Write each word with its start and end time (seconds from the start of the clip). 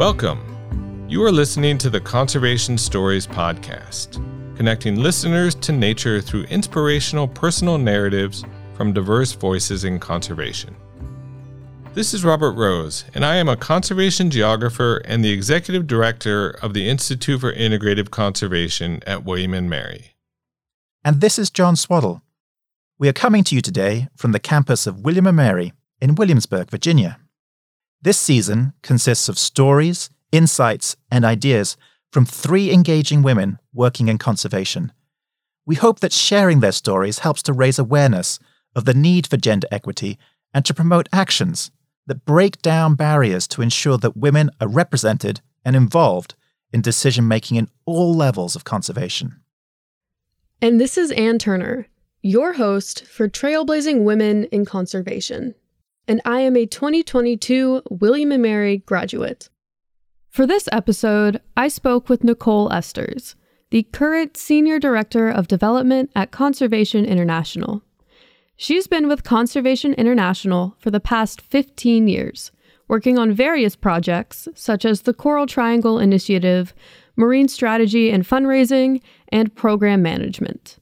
Welcome. 0.00 1.06
You 1.10 1.22
are 1.24 1.30
listening 1.30 1.76
to 1.76 1.90
the 1.90 2.00
Conservation 2.00 2.78
Stories 2.78 3.26
Podcast, 3.26 4.14
connecting 4.56 4.96
listeners 4.96 5.54
to 5.56 5.72
nature 5.72 6.22
through 6.22 6.44
inspirational 6.44 7.28
personal 7.28 7.76
narratives 7.76 8.42
from 8.72 8.94
diverse 8.94 9.32
voices 9.32 9.84
in 9.84 9.98
conservation. 9.98 10.74
This 11.92 12.14
is 12.14 12.24
Robert 12.24 12.52
Rose, 12.52 13.04
and 13.12 13.26
I 13.26 13.36
am 13.36 13.50
a 13.50 13.58
conservation 13.58 14.30
geographer 14.30 15.02
and 15.04 15.22
the 15.22 15.32
executive 15.32 15.86
director 15.86 16.48
of 16.48 16.72
the 16.72 16.88
Institute 16.88 17.42
for 17.42 17.52
Integrative 17.52 18.10
Conservation 18.10 19.02
at 19.06 19.24
William 19.24 19.50
& 19.50 19.68
Mary. 19.68 20.14
And 21.04 21.20
this 21.20 21.38
is 21.38 21.50
John 21.50 21.76
Swaddle. 21.76 22.22
We 22.98 23.10
are 23.10 23.12
coming 23.12 23.44
to 23.44 23.54
you 23.54 23.60
today 23.60 24.08
from 24.16 24.32
the 24.32 24.40
campus 24.40 24.86
of 24.86 25.00
William 25.00 25.34
& 25.34 25.36
Mary 25.36 25.74
in 26.00 26.14
Williamsburg, 26.14 26.70
Virginia. 26.70 27.18
This 28.02 28.18
season 28.18 28.72
consists 28.82 29.28
of 29.28 29.38
stories, 29.38 30.08
insights, 30.32 30.96
and 31.10 31.22
ideas 31.22 31.76
from 32.10 32.24
three 32.24 32.72
engaging 32.72 33.22
women 33.22 33.58
working 33.74 34.08
in 34.08 34.16
conservation. 34.16 34.92
We 35.66 35.74
hope 35.74 36.00
that 36.00 36.12
sharing 36.12 36.60
their 36.60 36.72
stories 36.72 37.18
helps 37.18 37.42
to 37.42 37.52
raise 37.52 37.78
awareness 37.78 38.38
of 38.74 38.86
the 38.86 38.94
need 38.94 39.26
for 39.26 39.36
gender 39.36 39.68
equity 39.70 40.18
and 40.54 40.64
to 40.64 40.72
promote 40.72 41.10
actions 41.12 41.70
that 42.06 42.24
break 42.24 42.62
down 42.62 42.94
barriers 42.94 43.46
to 43.48 43.60
ensure 43.60 43.98
that 43.98 44.16
women 44.16 44.50
are 44.62 44.68
represented 44.68 45.42
and 45.62 45.76
involved 45.76 46.34
in 46.72 46.80
decision 46.80 47.28
making 47.28 47.58
in 47.58 47.68
all 47.84 48.14
levels 48.16 48.56
of 48.56 48.64
conservation. 48.64 49.40
And 50.62 50.80
this 50.80 50.96
is 50.96 51.10
Ann 51.12 51.38
Turner, 51.38 51.86
your 52.22 52.54
host 52.54 53.04
for 53.04 53.28
Trailblazing 53.28 54.04
Women 54.04 54.44
in 54.44 54.64
Conservation 54.64 55.54
and 56.10 56.20
I 56.24 56.40
am 56.40 56.56
a 56.56 56.66
2022 56.66 57.82
William 57.88 58.30
& 58.30 58.42
Mary 58.42 58.78
graduate. 58.78 59.48
For 60.28 60.44
this 60.44 60.68
episode, 60.72 61.40
I 61.56 61.68
spoke 61.68 62.08
with 62.08 62.24
Nicole 62.24 62.68
Esters, 62.68 63.36
the 63.70 63.84
current 63.84 64.36
Senior 64.36 64.80
Director 64.80 65.28
of 65.30 65.46
Development 65.46 66.10
at 66.16 66.32
Conservation 66.32 67.04
International. 67.04 67.82
She's 68.56 68.88
been 68.88 69.06
with 69.06 69.22
Conservation 69.22 69.94
International 69.94 70.74
for 70.80 70.90
the 70.90 70.98
past 70.98 71.40
15 71.40 72.08
years, 72.08 72.50
working 72.88 73.16
on 73.16 73.32
various 73.32 73.76
projects 73.76 74.48
such 74.56 74.84
as 74.84 75.02
the 75.02 75.14
Coral 75.14 75.46
Triangle 75.46 76.00
Initiative, 76.00 76.74
marine 77.14 77.46
strategy 77.46 78.10
and 78.10 78.26
fundraising, 78.26 79.00
and 79.28 79.54
program 79.54 80.02
management. 80.02 80.80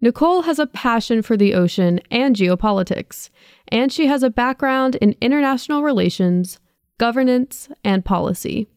Nicole 0.00 0.42
has 0.42 0.58
a 0.58 0.66
passion 0.66 1.20
for 1.20 1.36
the 1.36 1.52
ocean 1.52 2.00
and 2.10 2.36
geopolitics, 2.36 3.28
and 3.68 3.92
she 3.92 4.06
has 4.06 4.22
a 4.22 4.30
background 4.30 4.96
in 4.96 5.16
international 5.20 5.82
relations, 5.82 6.58
governance, 6.98 7.68
and 7.84 8.04
policy. 8.04 8.68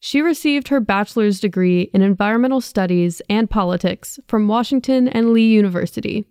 She 0.00 0.20
received 0.20 0.68
her 0.68 0.80
bachelor's 0.80 1.40
degree 1.40 1.90
in 1.92 2.02
environmental 2.02 2.60
studies 2.60 3.20
and 3.28 3.50
politics 3.50 4.20
from 4.28 4.46
Washington 4.46 5.08
and 5.08 5.32
Lee 5.32 5.48
University, 5.48 6.24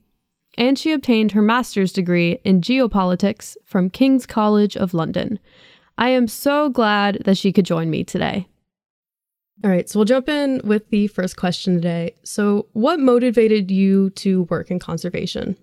and 0.58 0.80
she 0.80 0.94
obtained 0.94 1.34
her 1.34 1.42
master's 1.42 1.92
degree 1.92 2.40
in 2.44 2.62
geopolitics 2.62 3.58
from 3.66 3.90
King's 3.90 4.26
College 4.26 4.78
of 4.78 4.94
London. 4.94 5.40
I 5.98 6.10
am 6.10 6.28
so 6.28 6.70
glad 6.70 7.24
that 7.26 7.38
she 7.38 7.52
could 7.52 7.66
join 7.66 7.90
me 7.90 8.04
today. 8.04 8.48
All 9.64 9.72
right, 9.72 9.90
so 9.90 10.00
we'll 10.00 10.06
jump 10.06 10.30
in 10.30 10.62
with 10.64 10.90
the 10.90 11.08
first 11.08 11.36
question 11.36 11.74
today. 11.74 12.16
So, 12.24 12.68
what 12.74 13.00
motivated 13.00 13.72
you 13.72 14.12
to 14.12 14.44
work 14.44 14.70
in 14.70 14.78
conservation? 14.78 15.58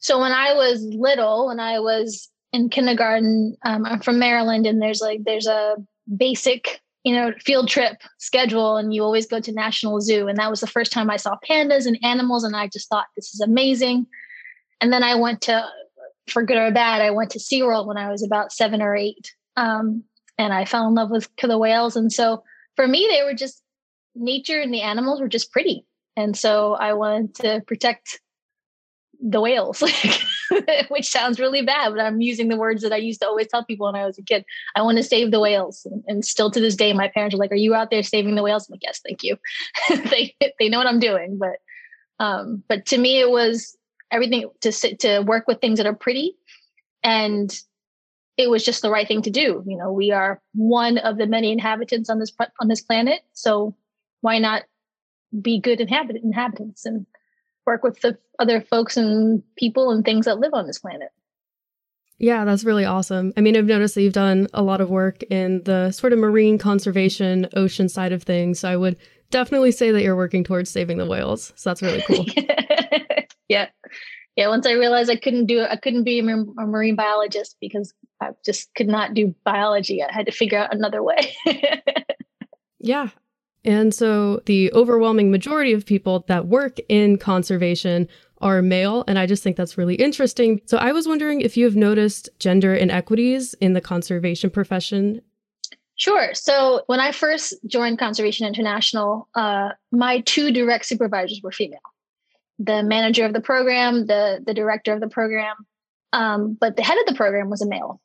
So, 0.00 0.20
when 0.20 0.32
I 0.32 0.52
was 0.52 0.82
little, 0.82 1.46
when 1.46 1.60
I 1.60 1.78
was 1.78 2.28
in 2.52 2.68
kindergarten, 2.68 3.56
um, 3.64 3.86
I'm 3.86 4.00
from 4.00 4.18
Maryland, 4.18 4.66
and 4.66 4.82
there's 4.82 5.00
like 5.00 5.20
there's 5.24 5.46
a 5.46 5.76
basic 6.16 6.80
you 7.04 7.14
know 7.14 7.32
field 7.44 7.68
trip 7.68 8.02
schedule, 8.18 8.76
and 8.76 8.92
you 8.92 9.02
always 9.02 9.26
go 9.26 9.40
to 9.40 9.52
National 9.52 10.00
Zoo, 10.00 10.28
and 10.28 10.38
that 10.38 10.50
was 10.50 10.60
the 10.60 10.66
first 10.66 10.92
time 10.92 11.10
I 11.10 11.16
saw 11.16 11.36
pandas 11.48 11.86
and 11.86 11.98
animals, 12.02 12.44
and 12.44 12.56
I 12.56 12.68
just 12.68 12.88
thought 12.88 13.06
this 13.16 13.32
is 13.34 13.40
amazing. 13.40 14.06
And 14.80 14.92
then 14.92 15.02
I 15.02 15.14
went 15.14 15.42
to, 15.42 15.64
for 16.26 16.42
good 16.42 16.56
or 16.56 16.70
bad, 16.70 17.02
I 17.02 17.10
went 17.10 17.30
to 17.32 17.38
SeaWorld 17.38 17.86
when 17.86 17.98
I 17.98 18.10
was 18.10 18.22
about 18.22 18.52
seven 18.52 18.80
or 18.80 18.96
eight. 18.96 19.34
Um, 19.56 20.04
and 20.38 20.54
I 20.54 20.64
fell 20.64 20.88
in 20.88 20.94
love 20.94 21.10
with 21.10 21.28
the 21.42 21.58
whales. 21.58 21.96
And 21.96 22.10
so 22.10 22.42
for 22.76 22.88
me, 22.88 23.06
they 23.10 23.22
were 23.22 23.34
just 23.34 23.62
nature 24.14 24.60
and 24.60 24.72
the 24.72 24.80
animals 24.80 25.20
were 25.20 25.28
just 25.28 25.52
pretty. 25.52 25.84
And 26.16 26.36
so 26.36 26.74
I 26.74 26.94
wanted 26.94 27.34
to 27.36 27.62
protect 27.66 28.20
the 29.22 29.40
whales, 29.40 29.82
which 30.88 31.08
sounds 31.08 31.38
really 31.38 31.62
bad, 31.62 31.90
but 31.90 32.00
I'm 32.00 32.20
using 32.20 32.48
the 32.48 32.56
words 32.56 32.82
that 32.82 32.92
I 32.92 32.96
used 32.96 33.20
to 33.20 33.26
always 33.26 33.48
tell 33.48 33.64
people 33.64 33.86
when 33.86 34.00
I 34.00 34.06
was 34.06 34.18
a 34.18 34.22
kid. 34.22 34.44
I 34.74 34.82
want 34.82 34.98
to 34.98 35.04
save 35.04 35.30
the 35.30 35.40
whales. 35.40 35.86
And, 36.06 36.24
still 36.24 36.50
to 36.50 36.60
this 36.60 36.76
day, 36.76 36.92
my 36.92 37.08
parents 37.08 37.34
are 37.34 37.38
like, 37.38 37.52
Are 37.52 37.56
you 37.56 37.74
out 37.74 37.90
there 37.90 38.02
saving 38.02 38.34
the 38.34 38.42
whales? 38.42 38.68
I'm 38.68 38.74
like, 38.74 38.82
Yes, 38.82 39.00
thank 39.04 39.22
you. 39.22 39.36
they 40.10 40.34
they 40.58 40.68
know 40.68 40.78
what 40.78 40.86
I'm 40.86 41.00
doing. 41.00 41.38
But 41.38 41.56
um, 42.18 42.62
but 42.68 42.86
to 42.86 42.98
me 42.98 43.20
it 43.20 43.30
was 43.30 43.76
everything 44.10 44.48
to 44.60 44.72
sit 44.72 45.00
to 45.00 45.20
work 45.20 45.46
with 45.46 45.60
things 45.60 45.78
that 45.78 45.86
are 45.86 45.94
pretty 45.94 46.36
and 47.02 47.58
it 48.36 48.50
was 48.50 48.64
just 48.64 48.82
the 48.82 48.90
right 48.90 49.06
thing 49.06 49.22
to 49.22 49.30
do. 49.30 49.62
You 49.66 49.76
know, 49.76 49.92
we 49.92 50.12
are 50.12 50.40
one 50.54 50.98
of 50.98 51.18
the 51.18 51.26
many 51.26 51.52
inhabitants 51.52 52.08
on 52.08 52.18
this 52.18 52.32
on 52.60 52.68
this 52.68 52.80
planet, 52.80 53.20
so 53.32 53.76
why 54.22 54.38
not 54.38 54.62
be 55.40 55.60
good 55.60 55.80
inhabit- 55.80 56.22
inhabitants 56.22 56.86
and 56.86 57.06
work 57.66 57.82
with 57.82 58.00
the 58.00 58.18
other 58.38 58.60
folks 58.60 58.96
and 58.96 59.42
people 59.56 59.90
and 59.90 60.04
things 60.04 60.26
that 60.26 60.38
live 60.38 60.54
on 60.54 60.66
this 60.66 60.78
planet? 60.78 61.10
Yeah, 62.18 62.44
that's 62.44 62.64
really 62.64 62.84
awesome. 62.84 63.32
I 63.38 63.40
mean, 63.40 63.56
I've 63.56 63.64
noticed 63.64 63.94
that 63.94 64.02
you've 64.02 64.12
done 64.12 64.46
a 64.52 64.62
lot 64.62 64.82
of 64.82 64.90
work 64.90 65.22
in 65.24 65.62
the 65.64 65.90
sort 65.90 66.12
of 66.12 66.18
marine 66.18 66.58
conservation, 66.58 67.48
ocean 67.56 67.88
side 67.88 68.12
of 68.12 68.22
things. 68.22 68.60
So 68.60 68.68
I 68.68 68.76
would 68.76 68.98
definitely 69.30 69.72
say 69.72 69.90
that 69.90 70.02
you're 70.02 70.16
working 70.16 70.44
towards 70.44 70.68
saving 70.68 70.98
the 70.98 71.06
whales. 71.06 71.54
So 71.56 71.70
that's 71.70 71.80
really 71.80 72.02
cool. 72.02 72.26
yeah. 73.48 73.68
Yeah. 74.36 74.48
Once 74.48 74.66
I 74.66 74.72
realized 74.72 75.10
I 75.10 75.16
couldn't 75.16 75.46
do 75.46 75.62
it, 75.62 75.70
I 75.70 75.76
couldn't 75.76 76.04
be 76.04 76.18
a 76.18 76.22
marine 76.22 76.94
biologist 76.94 77.56
because 77.58 77.94
I 78.20 78.30
just 78.44 78.74
could 78.74 78.88
not 78.88 79.14
do 79.14 79.34
biology. 79.44 80.02
I 80.02 80.12
had 80.12 80.26
to 80.26 80.32
figure 80.32 80.58
out 80.58 80.74
another 80.74 81.02
way. 81.02 81.34
yeah. 82.80 83.08
And 83.64 83.94
so 83.94 84.40
the 84.46 84.72
overwhelming 84.72 85.30
majority 85.30 85.72
of 85.72 85.84
people 85.84 86.24
that 86.28 86.46
work 86.46 86.78
in 86.88 87.18
conservation 87.18 88.08
are 88.40 88.62
male. 88.62 89.04
And 89.06 89.18
I 89.18 89.26
just 89.26 89.42
think 89.42 89.56
that's 89.56 89.76
really 89.76 89.96
interesting. 89.96 90.62
So 90.64 90.78
I 90.78 90.92
was 90.92 91.06
wondering 91.06 91.42
if 91.42 91.56
you 91.56 91.66
have 91.66 91.76
noticed 91.76 92.30
gender 92.38 92.74
inequities 92.74 93.54
in 93.54 93.74
the 93.74 93.80
conservation 93.80 94.48
profession. 94.48 95.20
Sure. 95.96 96.32
So 96.32 96.82
when 96.86 97.00
I 97.00 97.12
first 97.12 97.54
joined 97.66 97.98
Conservation 97.98 98.46
International, 98.46 99.28
uh, 99.34 99.70
my 99.92 100.20
two 100.20 100.50
direct 100.50 100.86
supervisors 100.86 101.40
were 101.42 101.52
female 101.52 101.80
the 102.60 102.82
manager 102.82 103.24
of 103.24 103.32
the 103.32 103.40
program, 103.40 104.06
the, 104.06 104.42
the 104.46 104.52
director 104.52 104.92
of 104.92 105.00
the 105.00 105.08
program. 105.08 105.56
Um, 106.12 106.56
but 106.60 106.76
the 106.76 106.82
head 106.82 106.98
of 106.98 107.06
the 107.06 107.14
program 107.14 107.48
was 107.48 107.62
a 107.62 107.68
male. 107.68 108.00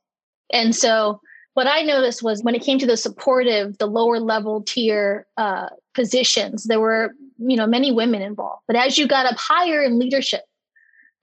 And 0.51 0.73
so 0.73 1.19
what 1.55 1.67
I 1.67 1.81
noticed 1.83 2.21
was 2.21 2.43
when 2.43 2.53
it 2.53 2.61
came 2.61 2.79
to 2.79 2.85
the 2.85 2.97
supportive, 2.97 3.77
the 3.77 3.87
lower 3.87 4.19
level 4.19 4.61
tier 4.61 5.25
uh, 5.37 5.69
positions, 5.93 6.65
there 6.65 6.81
were 6.81 7.15
you 7.39 7.55
know 7.55 7.65
many 7.65 7.91
women 7.91 8.21
involved. 8.21 8.61
But 8.67 8.75
as 8.75 8.97
you 8.97 9.07
got 9.07 9.25
up 9.25 9.37
higher 9.37 9.81
in 9.81 9.97
leadership, 9.97 10.43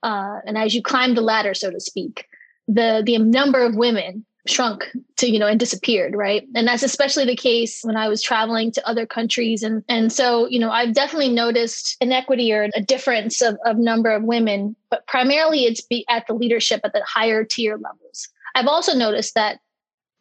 uh, 0.03 0.38
and 0.47 0.59
as 0.59 0.75
you 0.75 0.82
climbed 0.82 1.16
the 1.19 1.21
ladder, 1.22 1.54
so 1.54 1.71
to 1.71 1.78
speak, 1.78 2.26
the 2.66 3.03
the 3.04 3.19
number 3.19 3.62
of 3.62 3.76
women 3.76 4.25
shrunk 4.47 4.88
to 5.19 5.31
you 5.31 5.38
know 5.38 5.47
and 5.47 5.60
disappeared 5.60 6.16
right? 6.16 6.48
And 6.54 6.66
that's 6.66 6.82
especially 6.82 7.26
the 7.26 7.37
case 7.37 7.82
when 7.84 7.97
i 7.97 8.09
was 8.09 8.22
traveling 8.22 8.72
to 8.72 8.88
other 8.88 9.06
countries. 9.06 9.62
And 9.62 9.84
and 9.88 10.10
so 10.10 10.48
you 10.48 10.59
know 10.59 10.71
i've 10.71 10.94
definitely 10.94 11.28
noticed 11.28 11.97
inequity 12.00 12.53
or 12.53 12.71
a 12.75 12.81
difference 12.81 13.42
of, 13.42 13.56
of 13.66 13.77
number 13.77 14.10
of 14.10 14.24
women 14.24 14.74
but 14.91 15.06
primarily 15.06 15.65
it's 15.65 15.83
be 15.83 16.04
at 16.09 16.27
the 16.27 16.34
leadership 16.34 16.80
at 16.84 16.95
the 16.95 17.04
higher 17.06 17.45
tier 17.45 17.77
levels. 17.77 18.28
I've 18.54 18.66
also 18.66 18.95
noticed 18.95 19.34
that 19.34 19.60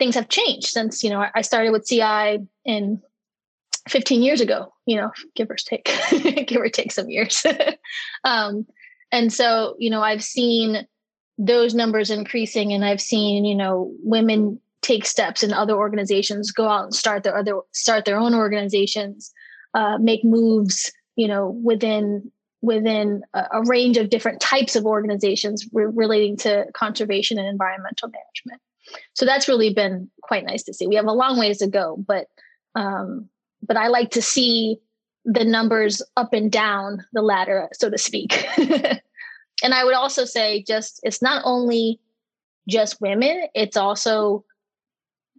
things 0.01 0.15
have 0.15 0.29
changed 0.29 0.65
since, 0.65 1.03
you 1.03 1.11
know, 1.11 1.23
I 1.35 1.41
started 1.43 1.69
with 1.69 1.85
CI 1.85 2.39
in 2.65 2.99
15 3.87 4.23
years 4.23 4.41
ago, 4.41 4.73
you 4.87 4.95
know, 4.95 5.11
give 5.35 5.47
or 5.51 5.55
take, 5.55 5.91
give 6.47 6.59
or 6.59 6.69
take 6.69 6.91
some 6.91 7.07
years. 7.07 7.45
um, 8.23 8.65
and 9.11 9.31
so, 9.31 9.75
you 9.77 9.91
know, 9.91 10.01
I've 10.01 10.23
seen 10.23 10.87
those 11.37 11.75
numbers 11.75 12.09
increasing 12.09 12.73
and 12.73 12.83
I've 12.83 12.99
seen, 12.99 13.45
you 13.45 13.53
know, 13.53 13.93
women 13.99 14.59
take 14.81 15.05
steps 15.05 15.43
in 15.43 15.53
other 15.53 15.77
organizations, 15.77 16.49
go 16.49 16.67
out 16.67 16.85
and 16.85 16.95
start 16.95 17.21
their 17.21 17.37
other, 17.37 17.59
start 17.71 18.05
their 18.05 18.17
own 18.17 18.33
organizations, 18.33 19.31
uh, 19.75 19.99
make 19.99 20.23
moves, 20.23 20.91
you 21.15 21.27
know, 21.27 21.59
within 21.63 22.31
within 22.63 23.21
a, 23.35 23.45
a 23.51 23.63
range 23.65 23.97
of 23.97 24.09
different 24.09 24.41
types 24.41 24.75
of 24.75 24.83
organizations 24.87 25.67
re- 25.71 25.85
relating 25.93 26.37
to 26.37 26.65
conservation 26.73 27.37
and 27.37 27.47
environmental 27.47 28.09
management. 28.09 28.61
So 29.13 29.25
that's 29.25 29.47
really 29.47 29.73
been 29.73 30.09
quite 30.21 30.45
nice 30.45 30.63
to 30.63 30.73
see. 30.73 30.87
We 30.87 30.95
have 30.95 31.05
a 31.05 31.13
long 31.13 31.39
ways 31.39 31.59
to 31.59 31.67
go, 31.67 31.97
but 32.07 32.27
um, 32.75 33.29
but 33.61 33.77
I 33.77 33.87
like 33.87 34.11
to 34.11 34.21
see 34.21 34.77
the 35.25 35.43
numbers 35.43 36.01
up 36.17 36.33
and 36.33 36.51
down 36.51 37.05
the 37.13 37.21
ladder, 37.21 37.69
so 37.73 37.89
to 37.89 37.97
speak. 37.97 38.47
and 38.57 39.73
I 39.73 39.83
would 39.83 39.93
also 39.93 40.25
say, 40.25 40.63
just 40.63 40.99
it's 41.03 41.21
not 41.21 41.43
only 41.45 41.99
just 42.67 43.01
women; 43.01 43.47
it's 43.53 43.77
also 43.77 44.45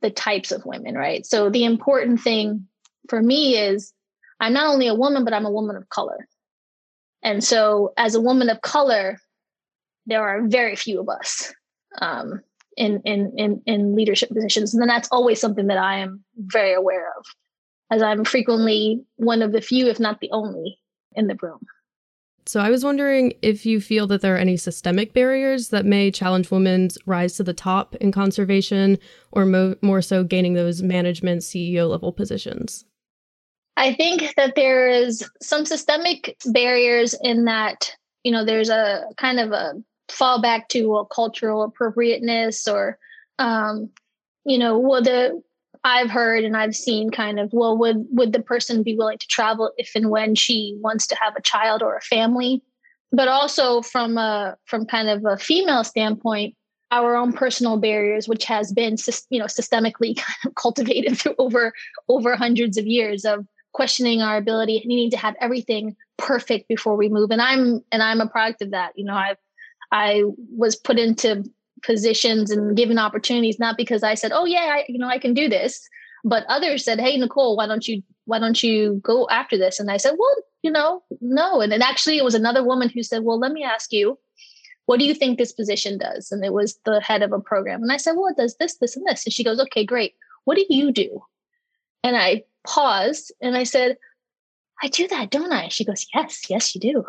the 0.02 0.10
types 0.10 0.52
of 0.52 0.66
women, 0.66 0.94
right? 0.94 1.24
So 1.24 1.48
the 1.48 1.64
important 1.64 2.20
thing 2.20 2.66
for 3.08 3.22
me 3.22 3.56
is 3.56 3.92
I'm 4.40 4.52
not 4.52 4.72
only 4.72 4.88
a 4.88 4.94
woman, 4.94 5.24
but 5.24 5.32
I'm 5.32 5.46
a 5.46 5.50
woman 5.50 5.76
of 5.76 5.88
color. 5.88 6.28
And 7.22 7.42
so 7.42 7.92
as 7.96 8.14
a 8.14 8.20
woman 8.20 8.50
of 8.50 8.60
color, 8.60 9.18
there 10.06 10.26
are 10.26 10.46
very 10.46 10.74
few 10.74 11.00
of 11.00 11.08
us 11.08 11.54
um, 12.00 12.42
in, 12.76 13.00
in, 13.04 13.32
in, 13.36 13.62
in 13.66 13.94
leadership 13.94 14.30
positions. 14.30 14.74
And 14.74 14.80
then 14.80 14.88
that's 14.88 15.08
always 15.10 15.40
something 15.40 15.66
that 15.66 15.78
I 15.78 15.98
am 15.98 16.24
very 16.36 16.74
aware 16.74 17.08
of, 17.18 17.24
as 17.90 18.02
I'm 18.02 18.24
frequently 18.24 19.04
one 19.16 19.42
of 19.42 19.52
the 19.52 19.60
few, 19.60 19.88
if 19.88 20.00
not 20.00 20.20
the 20.20 20.30
only, 20.32 20.78
in 21.14 21.26
the 21.26 21.36
room. 21.40 21.60
So 22.44 22.60
I 22.60 22.70
was 22.70 22.84
wondering 22.84 23.34
if 23.40 23.64
you 23.64 23.80
feel 23.80 24.08
that 24.08 24.20
there 24.20 24.34
are 24.34 24.38
any 24.38 24.56
systemic 24.56 25.12
barriers 25.12 25.68
that 25.68 25.86
may 25.86 26.10
challenge 26.10 26.50
women's 26.50 26.98
rise 27.06 27.36
to 27.36 27.44
the 27.44 27.54
top 27.54 27.94
in 27.96 28.10
conservation 28.10 28.98
or 29.30 29.46
mo- 29.46 29.76
more 29.80 30.02
so 30.02 30.24
gaining 30.24 30.54
those 30.54 30.82
management 30.82 31.42
CEO 31.42 31.88
level 31.88 32.12
positions. 32.12 32.84
I 33.76 33.94
think 33.94 34.34
that 34.36 34.54
there 34.56 34.88
is 34.88 35.28
some 35.40 35.64
systemic 35.64 36.36
barriers 36.46 37.14
in 37.22 37.44
that, 37.44 37.94
you 38.24 38.32
know, 38.32 38.44
there's 38.44 38.68
a 38.68 39.04
kind 39.16 39.38
of 39.38 39.52
a 39.52 39.74
fallback 40.12 40.68
to 40.68 40.96
a 40.96 41.06
cultural 41.06 41.62
appropriateness 41.62 42.68
or 42.68 42.98
um, 43.38 43.90
you 44.44 44.58
know, 44.58 44.78
well 44.78 45.02
the 45.02 45.42
I've 45.84 46.10
heard 46.10 46.44
and 46.44 46.56
I've 46.56 46.76
seen 46.76 47.10
kind 47.10 47.40
of, 47.40 47.52
well, 47.52 47.76
would 47.76 48.06
would 48.10 48.32
the 48.32 48.42
person 48.42 48.82
be 48.82 48.96
willing 48.96 49.18
to 49.18 49.26
travel 49.26 49.72
if 49.76 49.92
and 49.94 50.10
when 50.10 50.34
she 50.34 50.76
wants 50.80 51.06
to 51.08 51.16
have 51.20 51.34
a 51.36 51.42
child 51.42 51.82
or 51.82 51.96
a 51.96 52.00
family? 52.00 52.62
But 53.10 53.28
also 53.28 53.82
from 53.82 54.16
a 54.16 54.56
from 54.64 54.86
kind 54.86 55.08
of 55.08 55.24
a 55.24 55.36
female 55.36 55.84
standpoint, 55.84 56.54
our 56.92 57.16
own 57.16 57.32
personal 57.32 57.78
barriers, 57.78 58.28
which 58.28 58.44
has 58.44 58.72
been 58.72 58.96
you 59.30 59.40
know 59.40 59.46
systemically 59.46 60.16
kind 60.16 60.46
of 60.46 60.54
cultivated 60.54 61.18
through 61.18 61.34
over 61.38 61.72
over 62.08 62.36
hundreds 62.36 62.78
of 62.78 62.86
years 62.86 63.24
of 63.24 63.46
questioning 63.72 64.22
our 64.22 64.36
ability, 64.36 64.76
and 64.78 64.86
needing 64.86 65.10
to 65.10 65.16
have 65.16 65.34
everything 65.40 65.96
perfect 66.16 66.68
before 66.68 66.94
we 66.94 67.08
move. 67.08 67.30
And 67.32 67.42
I'm 67.42 67.80
and 67.90 68.02
I'm 68.02 68.20
a 68.20 68.28
product 68.28 68.62
of 68.62 68.70
that. 68.70 68.92
You 68.94 69.04
know, 69.04 69.14
I've 69.14 69.38
I 69.92 70.24
was 70.56 70.74
put 70.74 70.98
into 70.98 71.44
positions 71.82 72.50
and 72.50 72.76
given 72.76 72.98
opportunities 72.98 73.58
not 73.58 73.76
because 73.76 74.02
I 74.02 74.14
said, 74.14 74.32
"Oh 74.32 74.46
yeah, 74.46 74.76
I, 74.76 74.84
you 74.88 74.98
know, 74.98 75.08
I 75.08 75.18
can 75.18 75.34
do 75.34 75.48
this," 75.48 75.88
but 76.24 76.44
others 76.48 76.84
said, 76.84 76.98
"Hey, 76.98 77.16
Nicole, 77.16 77.56
why 77.56 77.66
don't 77.66 77.86
you 77.86 78.02
why 78.24 78.38
don't 78.38 78.62
you 78.62 79.00
go 79.04 79.28
after 79.28 79.56
this?" 79.56 79.78
And 79.78 79.90
I 79.90 79.98
said, 79.98 80.14
"Well, 80.18 80.36
you 80.62 80.70
know, 80.70 81.02
no." 81.20 81.60
And 81.60 81.70
then 81.70 81.82
actually, 81.82 82.18
it 82.18 82.24
was 82.24 82.34
another 82.34 82.64
woman 82.64 82.88
who 82.88 83.02
said, 83.02 83.22
"Well, 83.22 83.38
let 83.38 83.52
me 83.52 83.62
ask 83.62 83.92
you." 83.92 84.18
What 84.86 84.98
do 84.98 85.04
you 85.04 85.14
think 85.14 85.38
this 85.38 85.52
position 85.52 85.96
does? 85.96 86.32
And 86.32 86.44
it 86.44 86.52
was 86.52 86.76
the 86.84 87.00
head 87.00 87.22
of 87.22 87.32
a 87.32 87.38
program. 87.38 87.82
And 87.82 87.92
I 87.92 87.96
said, 87.96 88.14
Well, 88.14 88.26
it 88.26 88.36
does 88.36 88.56
this, 88.56 88.74
this, 88.78 88.96
and 88.96 89.06
this. 89.06 89.24
And 89.24 89.32
she 89.32 89.44
goes, 89.44 89.60
Okay, 89.60 89.84
great. 89.84 90.14
What 90.44 90.56
do 90.56 90.66
you 90.68 90.90
do? 90.90 91.22
And 92.02 92.16
I 92.16 92.42
paused 92.66 93.32
and 93.40 93.56
I 93.56 93.62
said, 93.62 93.96
I 94.82 94.88
do 94.88 95.06
that, 95.06 95.30
don't 95.30 95.52
I? 95.52 95.68
She 95.68 95.84
goes, 95.84 96.04
Yes, 96.12 96.42
yes, 96.50 96.74
you 96.74 96.80
do. 96.80 97.04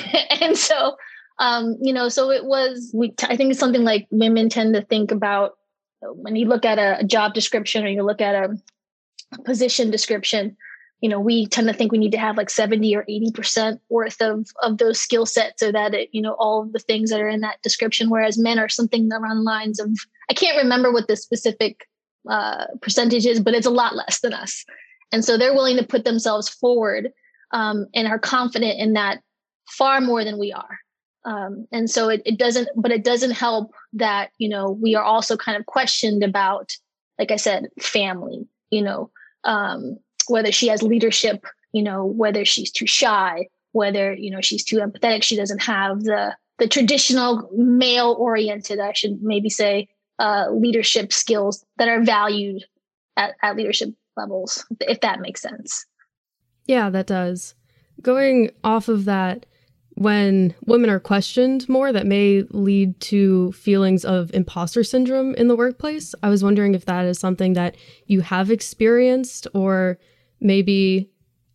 and 0.40 0.58
so 0.58 0.96
um, 1.38 1.76
you 1.80 1.92
know, 1.92 2.08
so 2.08 2.30
it 2.30 2.44
was, 2.44 2.90
we, 2.94 3.10
t- 3.10 3.26
I 3.28 3.36
think 3.36 3.50
it's 3.50 3.60
something 3.60 3.84
like 3.84 4.06
women 4.10 4.48
tend 4.48 4.74
to 4.74 4.82
think 4.82 5.10
about 5.10 5.52
when 6.00 6.36
you 6.36 6.46
look 6.46 6.64
at 6.64 6.78
a, 6.78 6.98
a 7.00 7.04
job 7.04 7.34
description 7.34 7.84
or 7.84 7.88
you 7.88 8.02
look 8.02 8.20
at 8.20 8.34
a, 8.34 8.56
a 9.34 9.42
position 9.42 9.90
description, 9.90 10.56
you 11.00 11.08
know, 11.08 11.20
we 11.20 11.46
tend 11.46 11.66
to 11.68 11.74
think 11.74 11.90
we 11.90 11.98
need 11.98 12.12
to 12.12 12.18
have 12.18 12.36
like 12.36 12.50
70 12.50 12.94
or 12.94 13.04
80% 13.08 13.80
worth 13.88 14.20
of, 14.20 14.46
of 14.62 14.78
those 14.78 15.00
skill 15.00 15.26
sets 15.26 15.60
so 15.60 15.72
that 15.72 15.94
it, 15.94 16.08
you 16.12 16.22
know, 16.22 16.34
all 16.34 16.64
the 16.64 16.78
things 16.78 17.10
that 17.10 17.20
are 17.20 17.28
in 17.28 17.40
that 17.40 17.60
description, 17.62 18.10
whereas 18.10 18.38
men 18.38 18.58
are 18.58 18.68
something 18.68 19.12
around 19.12 19.44
lines 19.44 19.80
of, 19.80 19.90
I 20.30 20.34
can't 20.34 20.62
remember 20.62 20.92
what 20.92 21.08
the 21.08 21.16
specific 21.16 21.88
uh, 22.30 22.66
percentage 22.80 23.26
is, 23.26 23.40
but 23.40 23.54
it's 23.54 23.66
a 23.66 23.70
lot 23.70 23.96
less 23.96 24.20
than 24.20 24.32
us. 24.32 24.64
And 25.10 25.24
so 25.24 25.36
they're 25.36 25.54
willing 25.54 25.76
to 25.76 25.86
put 25.86 26.04
themselves 26.04 26.48
forward 26.48 27.10
um, 27.50 27.86
and 27.94 28.06
are 28.06 28.18
confident 28.18 28.78
in 28.78 28.92
that 28.92 29.22
far 29.68 30.00
more 30.00 30.24
than 30.24 30.38
we 30.38 30.52
are 30.52 30.78
um, 31.24 31.66
and 31.70 31.90
so 31.90 32.08
it, 32.08 32.22
it 32.24 32.38
doesn't 32.38 32.68
but 32.76 32.90
it 32.90 33.04
doesn't 33.04 33.32
help 33.32 33.72
that 33.92 34.30
you 34.38 34.48
know 34.48 34.70
we 34.70 34.94
are 34.94 35.04
also 35.04 35.36
kind 35.36 35.58
of 35.58 35.66
questioned 35.66 36.22
about 36.22 36.72
like 37.18 37.30
i 37.30 37.36
said 37.36 37.68
family 37.80 38.46
you 38.70 38.82
know 38.82 39.10
um, 39.44 39.98
whether 40.28 40.52
she 40.52 40.68
has 40.68 40.82
leadership 40.82 41.44
you 41.72 41.82
know 41.82 42.04
whether 42.04 42.44
she's 42.44 42.70
too 42.70 42.86
shy 42.86 43.46
whether 43.72 44.14
you 44.14 44.30
know 44.30 44.40
she's 44.40 44.64
too 44.64 44.76
empathetic 44.76 45.22
she 45.22 45.36
doesn't 45.36 45.62
have 45.62 46.02
the 46.02 46.36
the 46.58 46.68
traditional 46.68 47.48
male 47.56 48.16
oriented 48.18 48.78
i 48.78 48.92
should 48.92 49.22
maybe 49.22 49.48
say 49.48 49.88
uh, 50.18 50.46
leadership 50.52 51.12
skills 51.12 51.64
that 51.78 51.88
are 51.88 52.02
valued 52.02 52.62
at, 53.16 53.34
at 53.42 53.56
leadership 53.56 53.90
levels 54.16 54.64
if 54.80 55.00
that 55.00 55.20
makes 55.20 55.40
sense. 55.42 55.84
Yeah 56.66 56.90
that 56.90 57.06
does. 57.06 57.54
Going 58.00 58.50
off 58.62 58.88
of 58.88 59.04
that 59.04 59.46
when 59.94 60.54
women 60.64 60.88
are 60.90 61.00
questioned 61.00 61.68
more 61.68 61.92
that 61.92 62.06
may 62.06 62.42
lead 62.50 62.98
to 63.00 63.52
feelings 63.52 64.04
of 64.04 64.30
imposter 64.34 64.82
syndrome 64.82 65.34
in 65.34 65.48
the 65.48 65.56
workplace. 65.56 66.14
I 66.22 66.28
was 66.28 66.42
wondering 66.42 66.74
if 66.74 66.86
that 66.86 67.04
is 67.04 67.18
something 67.18 67.52
that 67.54 67.76
you 68.06 68.20
have 68.22 68.50
experienced 68.50 69.46
or 69.54 69.98
maybe 70.40 71.10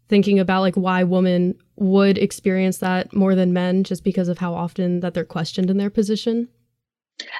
thinking 0.07 0.39
about 0.39 0.61
like 0.61 0.75
why 0.75 1.03
women 1.03 1.55
would 1.75 2.17
experience 2.17 2.77
that 2.77 3.13
more 3.13 3.35
than 3.35 3.53
men 3.53 3.83
just 3.83 4.03
because 4.03 4.27
of 4.27 4.37
how 4.37 4.53
often 4.53 5.01
that 5.01 5.13
they're 5.13 5.25
questioned 5.25 5.69
in 5.69 5.77
their 5.77 5.89
position. 5.89 6.47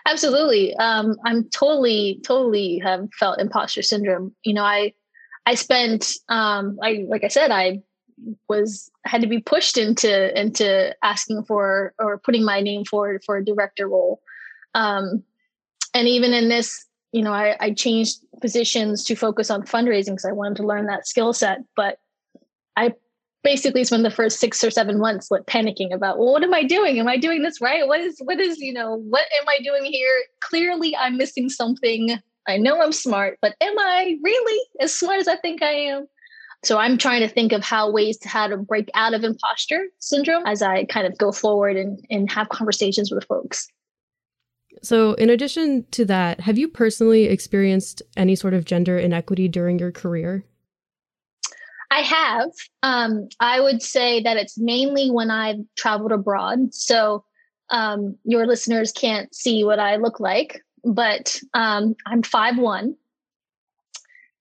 Absolutely. 0.06 0.76
Um, 0.78 1.16
I'm 1.26 1.50
totally, 1.50 2.20
totally 2.26 2.82
have 2.84 3.08
felt 3.20 3.40
imposter 3.40 3.82
syndrome. 3.82 4.36
You 4.44 4.56
know, 4.56 4.64
I, 4.64 4.94
I 5.46 5.56
spent, 5.56 6.12
um, 6.28 6.78
I, 6.82 7.06
like 7.08 7.24
I 7.24 7.30
said, 7.30 7.52
I 7.52 7.82
was 8.50 8.92
had 9.06 9.22
to 9.22 9.28
be 9.28 9.40
pushed 9.40 9.78
into 9.78 10.40
into 10.40 10.96
asking 11.04 11.44
for 11.44 11.94
or 12.00 12.18
putting 12.18 12.44
my 12.44 12.62
name 12.62 12.86
forward 12.86 13.24
for 13.26 13.38
a 13.38 13.46
director 13.46 13.88
role. 13.88 14.22
Um, 14.74 15.24
and 15.94 16.08
even 16.08 16.34
in 16.34 16.50
this 16.50 16.86
you 17.12 17.22
know 17.22 17.34
I, 17.34 17.56
I 17.60 17.74
changed 17.74 18.20
positions 18.42 19.04
to 19.06 19.16
focus 19.16 19.50
on 19.50 19.64
fundraising 19.64 20.12
because 20.12 20.26
i 20.26 20.32
wanted 20.32 20.58
to 20.58 20.68
learn 20.68 20.88
that 20.88 21.08
skill 21.08 21.34
set. 21.34 21.60
But 21.76 22.00
i 22.76 22.94
basically 23.44 23.84
spent 23.84 24.04
the 24.04 24.12
first 24.12 24.40
six 24.40 24.64
or 24.64 24.72
seven 24.72 25.00
months 25.00 25.32
like 25.32 25.44
panicking 25.44 25.94
about 25.94 26.18
well 26.18 26.34
what 26.34 26.44
am 26.44 26.54
i 26.54 26.64
doing? 26.64 27.00
Am 27.00 27.08
i 27.08 27.18
doing 27.18 27.44
this 27.44 27.62
right? 27.62 27.88
What 27.88 28.00
is 28.00 28.20
what 28.24 28.40
is 28.40 28.58
you 28.60 28.74
know 28.74 28.96
what 28.96 29.26
am 29.40 29.48
i 29.48 29.60
doing 29.64 29.86
here? 29.86 30.24
Clearly 30.42 30.96
i'm 30.96 31.18
missing 31.18 31.50
something. 31.50 32.18
I 32.48 32.58
know 32.58 32.82
i'm 32.82 32.94
smart 32.94 33.38
but 33.42 33.56
am 33.62 33.78
i 33.78 34.18
really 34.24 34.62
as 34.80 34.94
smart 34.94 35.20
as 35.20 35.28
i 35.28 35.36
think 35.36 35.62
i 35.62 35.72
am 35.72 36.08
so 36.68 36.78
I'm 36.78 36.98
trying 36.98 37.22
to 37.22 37.30
think 37.30 37.54
of 37.54 37.64
how 37.64 37.90
ways 37.90 38.18
to 38.18 38.28
how 38.28 38.46
to 38.48 38.58
break 38.58 38.90
out 38.94 39.14
of 39.14 39.24
imposter 39.24 39.88
syndrome 40.00 40.44
as 40.46 40.62
I 40.62 40.84
kind 40.84 41.08
of 41.08 41.18
go 41.18 41.32
forward 41.32 41.78
and, 41.78 42.06
and 42.10 42.30
have 42.30 42.50
conversations 42.50 43.10
with 43.10 43.24
folks. 43.24 43.70
So, 44.84 45.14
in 45.14 45.30
addition 45.30 45.86
to 45.92 46.04
that, 46.06 46.42
have 46.42 46.58
you 46.58 46.68
personally 46.68 47.24
experienced 47.24 48.02
any 48.18 48.36
sort 48.36 48.54
of 48.54 48.66
gender 48.66 49.00
inequity 49.00 49.48
during 49.48 49.80
your 49.80 49.94
career? 49.94 50.44
I 51.90 52.02
have. 52.02 52.50
Um, 52.84 53.30
I 53.40 53.62
would 53.62 53.82
say 53.82 54.22
that 54.24 54.36
it's 54.36 54.58
mainly 54.58 55.10
when 55.10 55.32
I've 55.32 55.64
traveled 55.78 56.12
abroad. 56.12 56.74
So, 56.74 57.24
um, 57.70 58.18
your 58.26 58.46
listeners 58.46 58.92
can't 58.92 59.34
see 59.34 59.64
what 59.64 59.80
I 59.80 59.96
look 59.96 60.20
like, 60.20 60.62
but 60.84 61.40
um, 61.54 61.96
I'm 62.06 62.24
five 62.24 62.58
one. 62.58 62.98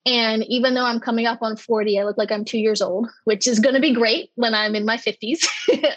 And 0.07 0.45
even 0.45 0.73
though 0.73 0.85
I'm 0.85 1.01
coming 1.01 1.25
up 1.25 1.39
on 1.41 1.57
40, 1.57 1.99
I 1.99 2.05
look 2.05 2.17
like 2.17 2.31
I'm 2.31 2.45
two 2.45 2.59
years 2.59 2.81
old, 2.81 3.09
which 3.25 3.45
is 3.45 3.59
going 3.59 3.75
to 3.75 3.81
be 3.81 3.93
great 3.93 4.31
when 4.35 4.55
I'm 4.55 4.73
in 4.73 4.85
my 4.85 4.95
50s. 4.95 5.45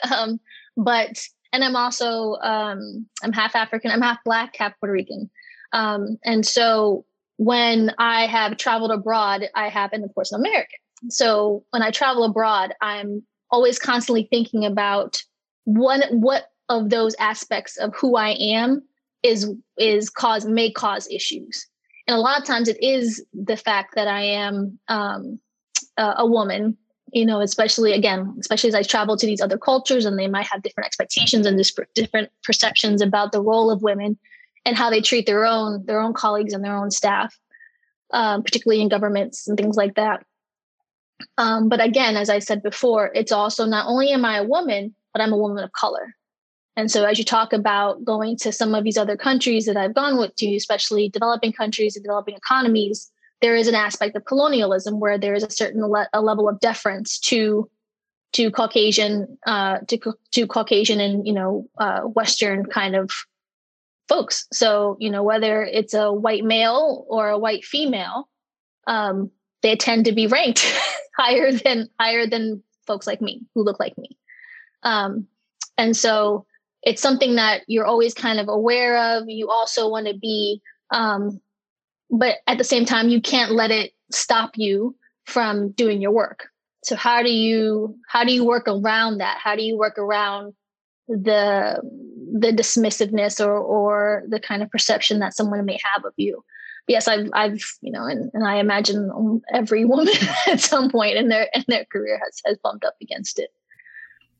um, 0.12 0.40
but, 0.76 1.24
and 1.52 1.62
I'm 1.62 1.76
also, 1.76 2.34
um, 2.42 3.06
I'm 3.22 3.32
half 3.32 3.54
African, 3.54 3.92
I'm 3.92 4.02
half 4.02 4.18
Black, 4.24 4.56
half 4.56 4.72
Puerto 4.80 4.92
Rican. 4.92 5.30
Um, 5.72 6.18
and 6.24 6.44
so 6.44 7.04
when 7.36 7.92
I 7.98 8.26
have 8.26 8.56
traveled 8.56 8.90
abroad, 8.90 9.48
I 9.54 9.68
have, 9.68 9.92
and 9.92 10.04
of 10.04 10.12
course, 10.12 10.32
I'm 10.32 10.40
American. 10.40 10.80
So 11.08 11.64
when 11.70 11.82
I 11.82 11.92
travel 11.92 12.24
abroad, 12.24 12.74
I'm 12.80 13.22
always 13.52 13.78
constantly 13.78 14.26
thinking 14.28 14.64
about 14.64 15.22
one, 15.66 16.02
what 16.10 16.50
of 16.68 16.90
those 16.90 17.14
aspects 17.20 17.76
of 17.76 17.94
who 17.94 18.16
I 18.16 18.30
am 18.30 18.82
is, 19.22 19.48
is 19.78 20.10
cause, 20.10 20.46
may 20.46 20.72
cause 20.72 21.06
issues 21.12 21.69
and 22.10 22.18
a 22.18 22.20
lot 22.20 22.40
of 22.40 22.44
times 22.44 22.66
it 22.66 22.82
is 22.82 23.24
the 23.32 23.56
fact 23.56 23.94
that 23.94 24.08
I 24.08 24.22
am 24.22 24.80
um, 24.88 25.38
a, 25.96 26.14
a 26.18 26.26
woman 26.26 26.76
you 27.12 27.24
know 27.24 27.40
especially 27.40 27.92
again 27.92 28.36
especially 28.38 28.68
as 28.68 28.74
i 28.74 28.82
travel 28.82 29.16
to 29.16 29.26
these 29.26 29.40
other 29.40 29.58
cultures 29.58 30.04
and 30.04 30.16
they 30.16 30.28
might 30.28 30.46
have 30.46 30.62
different 30.62 30.86
expectations 30.86 31.44
and 31.44 31.60
different 31.94 32.30
perceptions 32.44 33.02
about 33.02 33.32
the 33.32 33.42
role 33.42 33.68
of 33.68 33.82
women 33.82 34.16
and 34.64 34.76
how 34.76 34.90
they 34.90 35.00
treat 35.00 35.26
their 35.26 35.44
own 35.44 35.84
their 35.86 36.00
own 36.00 36.12
colleagues 36.12 36.52
and 36.52 36.64
their 36.64 36.76
own 36.76 36.90
staff 36.90 37.36
um, 38.12 38.44
particularly 38.44 38.80
in 38.80 38.88
governments 38.88 39.48
and 39.48 39.56
things 39.56 39.76
like 39.76 39.94
that. 39.94 40.24
Um, 41.36 41.68
but 41.68 41.84
again 41.84 42.16
as 42.16 42.30
i 42.30 42.38
said 42.38 42.62
before 42.62 43.10
it's 43.14 43.32
also 43.32 43.66
not 43.66 43.86
only 43.88 44.10
am 44.10 44.24
i 44.24 44.38
a 44.38 44.44
woman 44.44 44.94
but 45.12 45.20
i'm 45.20 45.32
a 45.32 45.38
woman 45.38 45.64
of 45.64 45.72
color 45.72 46.14
And 46.76 46.90
so, 46.90 47.04
as 47.04 47.18
you 47.18 47.24
talk 47.24 47.52
about 47.52 48.04
going 48.04 48.36
to 48.38 48.52
some 48.52 48.74
of 48.74 48.84
these 48.84 48.96
other 48.96 49.16
countries 49.16 49.66
that 49.66 49.76
I've 49.76 49.94
gone 49.94 50.18
with 50.18 50.34
to, 50.36 50.54
especially 50.54 51.08
developing 51.08 51.52
countries 51.52 51.96
and 51.96 52.04
developing 52.04 52.36
economies, 52.36 53.10
there 53.40 53.56
is 53.56 53.68
an 53.68 53.74
aspect 53.74 54.16
of 54.16 54.24
colonialism 54.24 55.00
where 55.00 55.18
there 55.18 55.34
is 55.34 55.42
a 55.42 55.50
certain 55.50 55.84
le- 55.84 56.08
a 56.12 56.22
level 56.22 56.48
of 56.48 56.60
deference 56.60 57.18
to 57.20 57.68
to 58.32 58.50
Caucasian 58.50 59.38
uh, 59.46 59.78
to 59.88 59.98
to 60.32 60.46
Caucasian 60.46 61.00
and 61.00 61.26
you 61.26 61.32
know 61.32 61.68
uh, 61.78 62.00
Western 62.02 62.66
kind 62.66 62.94
of 62.94 63.10
folks. 64.08 64.46
So 64.52 64.96
you 65.00 65.10
know 65.10 65.22
whether 65.22 65.62
it's 65.64 65.94
a 65.94 66.12
white 66.12 66.44
male 66.44 67.04
or 67.08 67.28
a 67.28 67.38
white 67.38 67.64
female, 67.64 68.28
um, 68.86 69.30
they 69.62 69.74
tend 69.76 70.04
to 70.04 70.12
be 70.12 70.26
ranked 70.28 70.64
higher 71.18 71.52
than 71.52 71.88
higher 71.98 72.26
than 72.26 72.62
folks 72.86 73.06
like 73.06 73.20
me 73.20 73.42
who 73.54 73.64
look 73.64 73.80
like 73.80 73.98
me. 73.98 74.16
Um, 74.82 75.26
and 75.76 75.96
so 75.96 76.46
it's 76.82 77.02
something 77.02 77.36
that 77.36 77.62
you're 77.66 77.86
always 77.86 78.14
kind 78.14 78.40
of 78.40 78.48
aware 78.48 79.16
of. 79.16 79.28
You 79.28 79.50
also 79.50 79.88
want 79.88 80.06
to 80.06 80.14
be, 80.14 80.62
um, 80.90 81.40
but 82.10 82.36
at 82.46 82.58
the 82.58 82.64
same 82.64 82.84
time, 82.84 83.08
you 83.08 83.20
can't 83.20 83.52
let 83.52 83.70
it 83.70 83.92
stop 84.10 84.52
you 84.56 84.96
from 85.26 85.70
doing 85.72 86.00
your 86.00 86.12
work. 86.12 86.48
So 86.82 86.96
how 86.96 87.22
do 87.22 87.30
you 87.30 87.96
how 88.08 88.24
do 88.24 88.32
you 88.32 88.44
work 88.44 88.66
around 88.66 89.18
that? 89.18 89.38
How 89.42 89.54
do 89.54 89.62
you 89.62 89.76
work 89.76 89.98
around 89.98 90.54
the 91.08 91.80
the 92.32 92.52
dismissiveness 92.52 93.44
or 93.44 93.56
or 93.56 94.22
the 94.28 94.40
kind 94.40 94.62
of 94.62 94.70
perception 94.70 95.18
that 95.18 95.34
someone 95.34 95.64
may 95.64 95.78
have 95.94 96.04
of 96.04 96.14
you? 96.16 96.42
yes, 96.90 97.06
I've 97.06 97.30
I've 97.32 97.62
you 97.80 97.92
know, 97.92 98.04
and, 98.04 98.30
and 98.34 98.46
I 98.46 98.56
imagine 98.56 99.40
every 99.54 99.84
woman 99.86 100.14
at 100.48 100.60
some 100.60 100.90
point 100.90 101.16
in 101.16 101.28
their 101.28 101.48
in 101.54 101.64
their 101.68 101.86
career 101.86 102.20
has 102.22 102.40
has 102.44 102.58
bumped 102.58 102.84
up 102.84 102.96
against 103.00 103.38
it. 103.38 103.50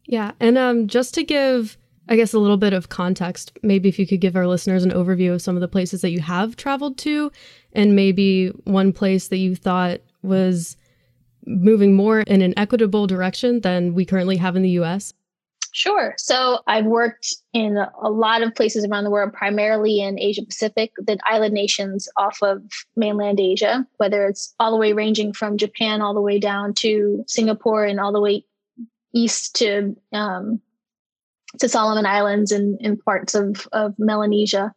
Yeah, 0.07 0.33
and 0.41 0.59
um, 0.59 0.89
just 0.89 1.15
to 1.15 1.23
give, 1.23 1.79
I 2.09 2.17
guess, 2.17 2.33
a 2.33 2.39
little 2.39 2.57
bit 2.57 2.73
of 2.73 2.89
context, 2.89 3.59
maybe 3.63 3.89
if 3.89 3.99
you 3.99 4.07
could 4.07 4.21
give 4.21 4.37
our 4.37 4.47
listeners 4.47 4.85
an 4.85 4.91
overview 4.91 5.33
of 5.33 5.43
some 5.43 5.57
of 5.57 5.61
the 5.61 5.69
places 5.69 6.01
that 6.01 6.11
you 6.11 6.21
have 6.21 6.57
traveled 6.57 6.99
to, 6.99 7.31
and 7.73 7.95
maybe 7.95 8.49
one 8.65 8.93
place 8.93 9.29
that 9.29 9.37
you 9.37 9.55
thought 9.55 10.01
was 10.23 10.77
moving 11.47 11.95
more 11.95 12.21
in 12.21 12.43
an 12.43 12.55
equitable 12.57 13.07
direction 13.07 13.61
than 13.61 13.95
we 13.95 14.05
currently 14.05 14.37
have 14.37 14.57
in 14.57 14.63
the 14.63 14.71
U.S. 14.71 15.15
Sure. 15.73 16.15
So 16.19 16.61
I've 16.67 16.87
worked 16.87 17.35
in 17.53 17.77
a 17.77 18.11
lot 18.11 18.43
of 18.43 18.55
places 18.55 18.85
around 18.85 19.05
the 19.05 19.11
world, 19.11 19.33
primarily 19.33 20.01
in 20.01 20.19
Asia 20.19 20.45
Pacific, 20.45 20.93
the 20.97 21.19
island 21.25 21.55
nations 21.55 22.09
off 22.17 22.43
of 22.43 22.63
mainland 22.97 23.39
Asia, 23.39 23.87
whether 23.99 24.27
it's 24.27 24.55
all 24.59 24.73
the 24.73 24.77
way 24.77 24.93
ranging 24.93 25.33
from 25.33 25.57
Japan 25.57 26.03
all 26.03 26.15
the 26.15 26.21
way 26.21 26.39
down 26.39 26.75
to 26.75 27.25
Singapore 27.29 27.85
and 27.85 28.01
all 28.01 28.13
the 28.13 28.21
way 28.21 28.45
east 29.13 29.57
to 29.57 29.97
um, 30.13 30.61
to 31.59 31.69
Solomon 31.69 32.07
Islands 32.07 32.53
and, 32.53 32.79
and 32.81 33.03
parts 33.05 33.35
of, 33.35 33.67
of 33.73 33.95
Melanesia, 33.99 34.73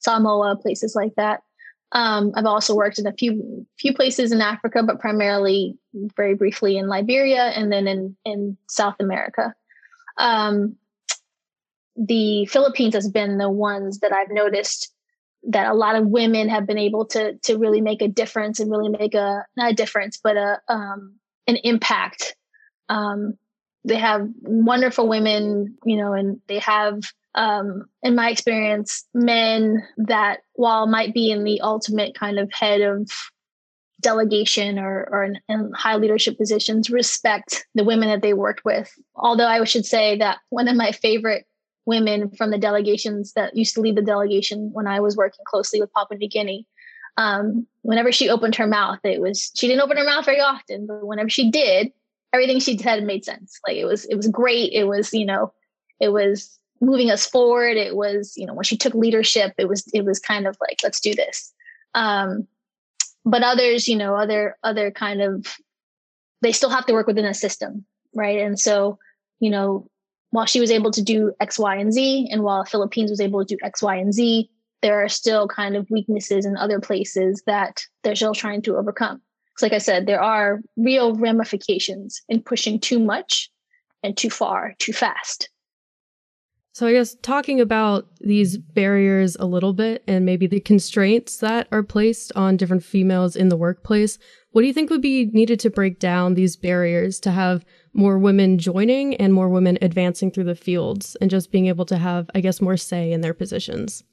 Samoa, 0.00 0.56
places 0.56 0.94
like 0.94 1.14
that. 1.16 1.42
Um, 1.92 2.32
I've 2.34 2.44
also 2.44 2.74
worked 2.74 2.98
in 2.98 3.06
a 3.06 3.14
few 3.14 3.66
few 3.78 3.94
places 3.94 4.30
in 4.30 4.42
Africa, 4.42 4.82
but 4.82 5.00
primarily 5.00 5.78
very 6.16 6.34
briefly 6.34 6.76
in 6.76 6.86
Liberia 6.86 7.44
and 7.44 7.72
then 7.72 7.88
in 7.88 8.14
in 8.26 8.58
South 8.68 8.96
America 9.00 9.54
um, 10.18 10.76
the 11.96 12.46
Philippines 12.46 12.94
has 12.94 13.08
been 13.08 13.38
the 13.38 13.50
ones 13.50 14.00
that 14.00 14.12
I've 14.12 14.30
noticed 14.30 14.92
that 15.44 15.70
a 15.70 15.74
lot 15.74 15.96
of 15.96 16.06
women 16.06 16.48
have 16.48 16.66
been 16.66 16.78
able 16.78 17.06
to 17.06 17.38
to 17.38 17.56
really 17.56 17.80
make 17.80 18.02
a 18.02 18.08
difference 18.08 18.60
and 18.60 18.70
really 18.70 18.88
make 18.88 19.14
a 19.14 19.44
not 19.56 19.70
a 19.70 19.74
difference 19.74 20.18
but 20.22 20.36
a 20.36 20.60
um, 20.68 21.14
an 21.46 21.56
impact. 21.64 22.36
Um, 22.88 23.38
they 23.84 23.96
have 23.96 24.28
wonderful 24.42 25.08
women, 25.08 25.76
you 25.84 25.96
know, 25.96 26.12
and 26.12 26.40
they 26.48 26.58
have, 26.58 27.02
um, 27.34 27.86
in 28.02 28.14
my 28.14 28.30
experience, 28.30 29.06
men 29.14 29.82
that 29.96 30.40
while 30.54 30.86
might 30.86 31.14
be 31.14 31.30
in 31.30 31.44
the 31.44 31.60
ultimate 31.60 32.14
kind 32.14 32.38
of 32.38 32.52
head 32.52 32.80
of 32.80 33.10
delegation 34.00 34.78
or, 34.78 35.08
or 35.10 35.24
in, 35.24 35.40
in, 35.48 35.72
high 35.72 35.96
leadership 35.96 36.38
positions 36.38 36.90
respect 36.90 37.66
the 37.74 37.84
women 37.84 38.08
that 38.08 38.22
they 38.22 38.32
worked 38.32 38.64
with. 38.64 38.92
Although 39.16 39.46
I 39.46 39.62
should 39.64 39.86
say 39.86 40.16
that 40.18 40.38
one 40.50 40.68
of 40.68 40.76
my 40.76 40.92
favorite 40.92 41.46
women 41.84 42.30
from 42.30 42.50
the 42.50 42.58
delegations 42.58 43.32
that 43.32 43.56
used 43.56 43.74
to 43.74 43.80
lead 43.80 43.96
the 43.96 44.02
delegation 44.02 44.70
when 44.72 44.86
I 44.86 45.00
was 45.00 45.16
working 45.16 45.44
closely 45.46 45.80
with 45.80 45.92
Papua 45.92 46.18
New 46.18 46.28
Guinea, 46.28 46.66
um, 47.16 47.66
whenever 47.82 48.12
she 48.12 48.28
opened 48.28 48.54
her 48.54 48.66
mouth, 48.66 49.00
it 49.02 49.20
was 49.20 49.50
she 49.56 49.66
didn't 49.66 49.82
open 49.82 49.96
her 49.96 50.04
mouth 50.04 50.24
very 50.24 50.40
often, 50.40 50.86
but 50.86 51.04
whenever 51.04 51.28
she 51.28 51.50
did, 51.50 51.90
everything 52.32 52.60
she 52.60 52.76
said 52.78 53.04
made 53.04 53.24
sense. 53.24 53.58
Like 53.66 53.76
it 53.76 53.84
was 53.84 54.04
it 54.06 54.16
was 54.16 54.28
great. 54.28 54.72
It 54.72 54.84
was 54.84 55.12
you 55.12 55.26
know 55.26 55.52
it 56.00 56.10
was 56.10 56.58
moving 56.80 57.10
us 57.10 57.26
forward. 57.26 57.76
It 57.76 57.96
was 57.96 58.34
you 58.36 58.46
know 58.46 58.54
when 58.54 58.64
she 58.64 58.76
took 58.76 58.94
leadership, 58.94 59.54
it 59.58 59.68
was 59.68 59.84
it 59.92 60.04
was 60.04 60.18
kind 60.18 60.46
of 60.46 60.56
like 60.60 60.78
let's 60.82 61.00
do 61.00 61.14
this. 61.14 61.52
Um, 61.94 62.46
but 63.24 63.42
others 63.42 63.88
you 63.88 63.96
know 63.96 64.14
other 64.14 64.56
other 64.62 64.90
kind 64.90 65.20
of 65.20 65.46
they 66.42 66.52
still 66.52 66.70
have 66.70 66.86
to 66.86 66.92
work 66.92 67.06
within 67.06 67.24
a 67.24 67.34
system 67.34 67.84
right 68.14 68.40
and 68.40 68.58
so 68.58 68.98
you 69.40 69.50
know 69.50 69.88
while 70.30 70.46
she 70.46 70.60
was 70.60 70.70
able 70.70 70.90
to 70.90 71.02
do 71.02 71.32
x 71.40 71.58
y 71.58 71.76
and 71.76 71.92
z 71.92 72.28
and 72.30 72.42
while 72.42 72.64
philippines 72.64 73.10
was 73.10 73.20
able 73.20 73.44
to 73.44 73.54
do 73.54 73.58
x 73.62 73.82
y 73.82 73.96
and 73.96 74.14
z 74.14 74.50
there 74.80 75.02
are 75.02 75.08
still 75.08 75.48
kind 75.48 75.76
of 75.76 75.90
weaknesses 75.90 76.46
in 76.46 76.56
other 76.56 76.80
places 76.80 77.42
that 77.46 77.82
they're 78.02 78.14
still 78.14 78.34
trying 78.34 78.62
to 78.62 78.76
overcome 78.76 79.20
like 79.62 79.72
i 79.72 79.78
said 79.78 80.06
there 80.06 80.22
are 80.22 80.60
real 80.76 81.14
ramifications 81.14 82.22
in 82.28 82.42
pushing 82.42 82.78
too 82.78 82.98
much 82.98 83.50
and 84.02 84.16
too 84.16 84.30
far 84.30 84.74
too 84.78 84.92
fast 84.92 85.48
so, 86.78 86.86
I 86.86 86.92
guess 86.92 87.16
talking 87.22 87.60
about 87.60 88.06
these 88.20 88.56
barriers 88.56 89.36
a 89.40 89.46
little 89.46 89.72
bit 89.72 90.04
and 90.06 90.24
maybe 90.24 90.46
the 90.46 90.60
constraints 90.60 91.38
that 91.38 91.66
are 91.72 91.82
placed 91.82 92.30
on 92.36 92.56
different 92.56 92.84
females 92.84 93.34
in 93.34 93.48
the 93.48 93.56
workplace, 93.56 94.16
what 94.52 94.60
do 94.60 94.68
you 94.68 94.72
think 94.72 94.88
would 94.88 95.02
be 95.02 95.26
needed 95.32 95.58
to 95.58 95.70
break 95.70 95.98
down 95.98 96.34
these 96.34 96.54
barriers 96.54 97.18
to 97.18 97.32
have 97.32 97.64
more 97.94 98.16
women 98.16 98.58
joining 98.58 99.16
and 99.16 99.34
more 99.34 99.48
women 99.48 99.76
advancing 99.82 100.30
through 100.30 100.44
the 100.44 100.54
fields 100.54 101.16
and 101.20 101.32
just 101.32 101.50
being 101.50 101.66
able 101.66 101.84
to 101.86 101.98
have, 101.98 102.30
I 102.32 102.40
guess, 102.40 102.60
more 102.60 102.76
say 102.76 103.10
in 103.10 103.22
their 103.22 103.34
positions? 103.34 104.04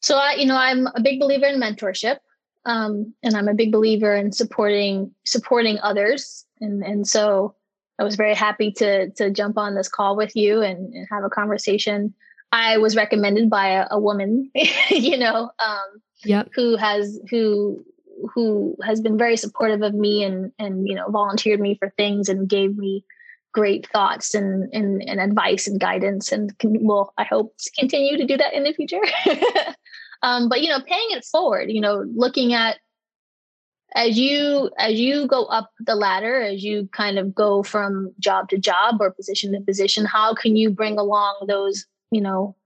So, 0.00 0.16
I, 0.16 0.36
you 0.36 0.46
know, 0.46 0.56
I'm 0.56 0.86
a 0.86 1.02
big 1.02 1.20
believer 1.20 1.44
in 1.44 1.60
mentorship. 1.60 2.16
Um, 2.66 3.14
and 3.22 3.36
I'm 3.36 3.48
a 3.48 3.54
big 3.54 3.72
believer 3.72 4.14
in 4.14 4.32
supporting 4.32 5.12
supporting 5.24 5.78
others, 5.82 6.44
and 6.60 6.82
and 6.82 7.06
so 7.06 7.54
I 7.98 8.04
was 8.04 8.16
very 8.16 8.34
happy 8.34 8.72
to 8.72 9.10
to 9.10 9.30
jump 9.30 9.56
on 9.56 9.74
this 9.74 9.88
call 9.88 10.16
with 10.16 10.34
you 10.36 10.62
and, 10.62 10.92
and 10.92 11.06
have 11.10 11.24
a 11.24 11.30
conversation. 11.30 12.12
I 12.52 12.78
was 12.78 12.96
recommended 12.96 13.50
by 13.50 13.68
a, 13.68 13.86
a 13.90 14.00
woman, 14.00 14.50
you 14.90 15.16
know, 15.16 15.50
um, 15.58 16.02
yep. 16.24 16.50
who 16.54 16.76
has 16.76 17.20
who 17.30 17.84
who 18.34 18.76
has 18.82 19.00
been 19.00 19.18
very 19.18 19.36
supportive 19.36 19.82
of 19.82 19.94
me 19.94 20.24
and 20.24 20.52
and 20.58 20.88
you 20.88 20.94
know 20.94 21.08
volunteered 21.10 21.60
me 21.60 21.76
for 21.76 21.92
things 21.96 22.28
and 22.28 22.48
gave 22.48 22.76
me 22.76 23.04
great 23.52 23.88
thoughts 23.88 24.34
and 24.34 24.72
and, 24.74 25.02
and 25.08 25.20
advice 25.20 25.66
and 25.66 25.80
guidance 25.80 26.32
and 26.32 26.58
can, 26.58 26.84
will 26.84 27.12
I 27.16 27.24
hope 27.24 27.54
continue 27.78 28.16
to 28.16 28.26
do 28.26 28.36
that 28.36 28.54
in 28.54 28.64
the 28.64 28.72
future. 28.72 29.00
um, 30.26 30.48
but 30.48 30.60
you 30.60 30.68
know, 30.68 30.80
paying 30.80 31.06
it 31.10 31.24
forward, 31.24 31.70
you 31.70 31.80
know, 31.80 32.04
looking 32.16 32.52
at 32.52 32.78
as 33.94 34.18
you 34.18 34.70
as 34.76 34.98
you 34.98 35.28
go 35.28 35.44
up 35.44 35.70
the 35.78 35.94
ladder 35.94 36.40
as 36.40 36.64
you 36.64 36.88
kind 36.92 37.16
of 37.16 37.32
go 37.32 37.62
from 37.62 38.12
job 38.18 38.48
to 38.48 38.58
job 38.58 38.96
or 39.00 39.12
position 39.12 39.52
to 39.52 39.60
position 39.60 40.04
how 40.04 40.34
can 40.34 40.56
you 40.56 40.68
bring 40.68 40.98
along 40.98 41.46
those 41.46 41.86
you 42.10 42.20
know 42.20 42.56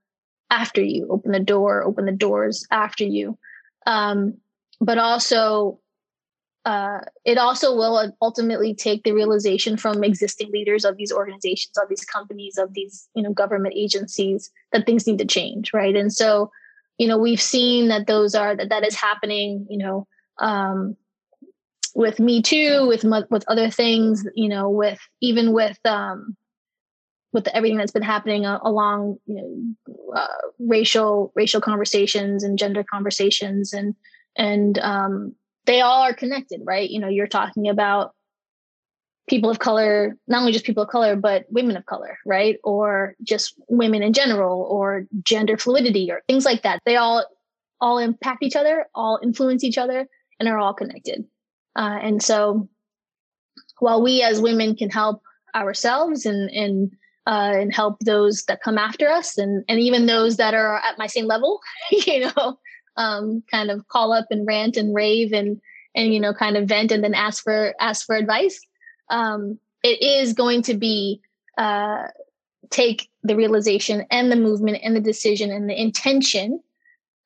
after 0.51 0.81
you? 0.81 1.07
Open 1.11 1.33
the 1.33 1.39
door 1.39 1.83
open 1.83 2.07
the 2.07 2.13
doors 2.13 2.67
after 2.71 3.05
you. 3.05 3.39
Um, 3.87 4.39
but 4.81 4.97
also 4.97 5.81
uh, 6.65 7.01
it 7.27 7.37
also 7.37 7.75
will 7.77 8.11
ultimately 8.23 8.75
take 8.75 9.03
the 9.05 9.13
realization 9.13 9.77
from 9.77 10.03
existing 10.03 10.51
leaders 10.51 10.87
of 10.87 10.97
these 10.97 11.13
organizations 11.13 11.77
of 11.77 11.91
these 11.91 12.07
companies 12.07 12.57
of 12.57 12.73
these 12.73 13.07
you 13.15 13.23
know 13.23 13.35
government 13.35 13.75
agencies 13.77 14.51
that 14.73 14.87
things 14.87 15.07
need 15.07 15.19
to 15.19 15.27
change 15.27 15.75
right? 15.75 15.95
And 15.95 16.11
so 16.11 16.51
you 17.01 17.09
know 17.09 17.17
we've 17.17 17.41
seen 17.41 17.89
that 17.89 18.07
those 18.07 18.35
are 18.35 18.55
that 18.55 18.69
that 18.69 18.87
is 18.87 18.95
happening 18.95 19.67
you 19.71 19.79
know 19.79 20.07
um, 20.39 20.97
with 21.95 22.21
me 22.21 22.43
too 22.43 22.87
with 22.87 23.05
with 23.31 23.45
other 23.49 23.71
things 23.71 24.23
you 24.35 24.51
know 24.51 24.69
with 24.69 25.01
even 25.23 25.53
with 25.53 25.79
um 25.87 26.37
with 27.33 27.49
everything 27.49 27.79
that's 27.79 27.93
been 27.93 28.03
happening 28.03 28.45
along 28.45 29.17
you 29.25 29.35
know 29.35 30.15
uh, 30.15 30.27
racial 30.59 31.33
racial 31.35 31.61
conversations 31.61 32.45
and 32.45 32.59
gender 32.59 32.85
conversations 32.85 33.73
and 33.73 33.95
and 34.37 34.79
um 34.81 35.35
they 35.65 35.81
all 35.81 36.03
are 36.03 36.15
connected 36.15 36.61
right? 36.65 36.91
You 36.91 37.01
know 37.01 37.09
you're 37.09 37.27
talking 37.27 37.69
about 37.69 38.13
people 39.31 39.49
of 39.49 39.61
color 39.61 40.17
not 40.27 40.41
only 40.41 40.53
just 40.53 40.65
people 40.65 40.83
of 40.83 40.89
color 40.89 41.15
but 41.15 41.47
women 41.51 41.77
of 41.77 41.87
color 41.87 42.19
right? 42.27 42.59
Or 42.65 43.15
just 43.23 43.55
women 43.69 44.03
in 44.03 44.13
general 44.13 44.63
or 44.63 45.07
gender 45.23 45.57
fluidity 45.57 46.11
or 46.11 46.23
things 46.27 46.45
like 46.45 46.63
that. 46.63 46.81
They 46.85 46.97
all 46.97 47.25
all 47.81 47.99
impact 47.99 48.43
each 48.43 48.57
other 48.57 48.87
all 48.95 49.21
influence 49.23 49.65
each 49.65 49.79
other 49.79 50.09
and 50.39 50.49
are 50.49 50.59
all 50.59 50.75
connected. 50.75 51.25
Uh, 51.77 51.99
and 52.03 52.23
so 52.23 52.69
while 53.79 54.03
we 54.03 54.21
as 54.23 54.41
women 54.41 54.75
can 54.75 54.91
help 54.91 55.23
ourselves 55.55 56.27
and, 56.27 56.51
and 56.51 56.93
uh, 57.27 57.53
and 57.55 57.73
help 57.73 58.01
those 58.01 58.45
that 58.45 58.63
come 58.63 58.79
after 58.79 59.09
us 59.09 59.39
and 59.39 59.65
and 59.69 59.79
even 59.79 60.07
those 60.07 60.37
that 60.39 60.55
are 60.55 60.79
at 60.79 60.99
my 60.99 61.07
same 61.07 61.27
level 61.27 61.61
you 61.91 62.21
know 62.21 62.59
um, 62.97 63.43
kind 63.51 63.71
of 63.71 63.87
call 63.89 64.13
up 64.13 64.27
and 64.31 64.47
rant 64.47 64.77
and 64.77 64.95
rave 64.95 65.33
and 65.33 65.61
and 65.95 66.13
you 66.13 66.19
know 66.19 66.35
kind 66.35 66.57
of 66.57 66.69
vent 66.69 66.91
and 66.91 67.05
then 67.05 67.15
ask 67.15 67.45
for 67.45 67.75
ask 67.79 68.05
for 68.05 68.17
advice 68.17 68.61
um, 69.11 69.59
it 69.83 70.03
is 70.03 70.33
going 70.33 70.63
to 70.63 70.75
be 70.75 71.21
uh, 71.59 72.05
take 72.71 73.11
the 73.23 73.37
realization 73.37 74.07
and 74.11 74.33
the 74.33 74.37
movement 74.37 74.79
and 74.83 74.97
the 74.97 75.01
decision 75.01 75.51
and 75.51 75.69
the 75.69 75.81
intention 75.81 76.61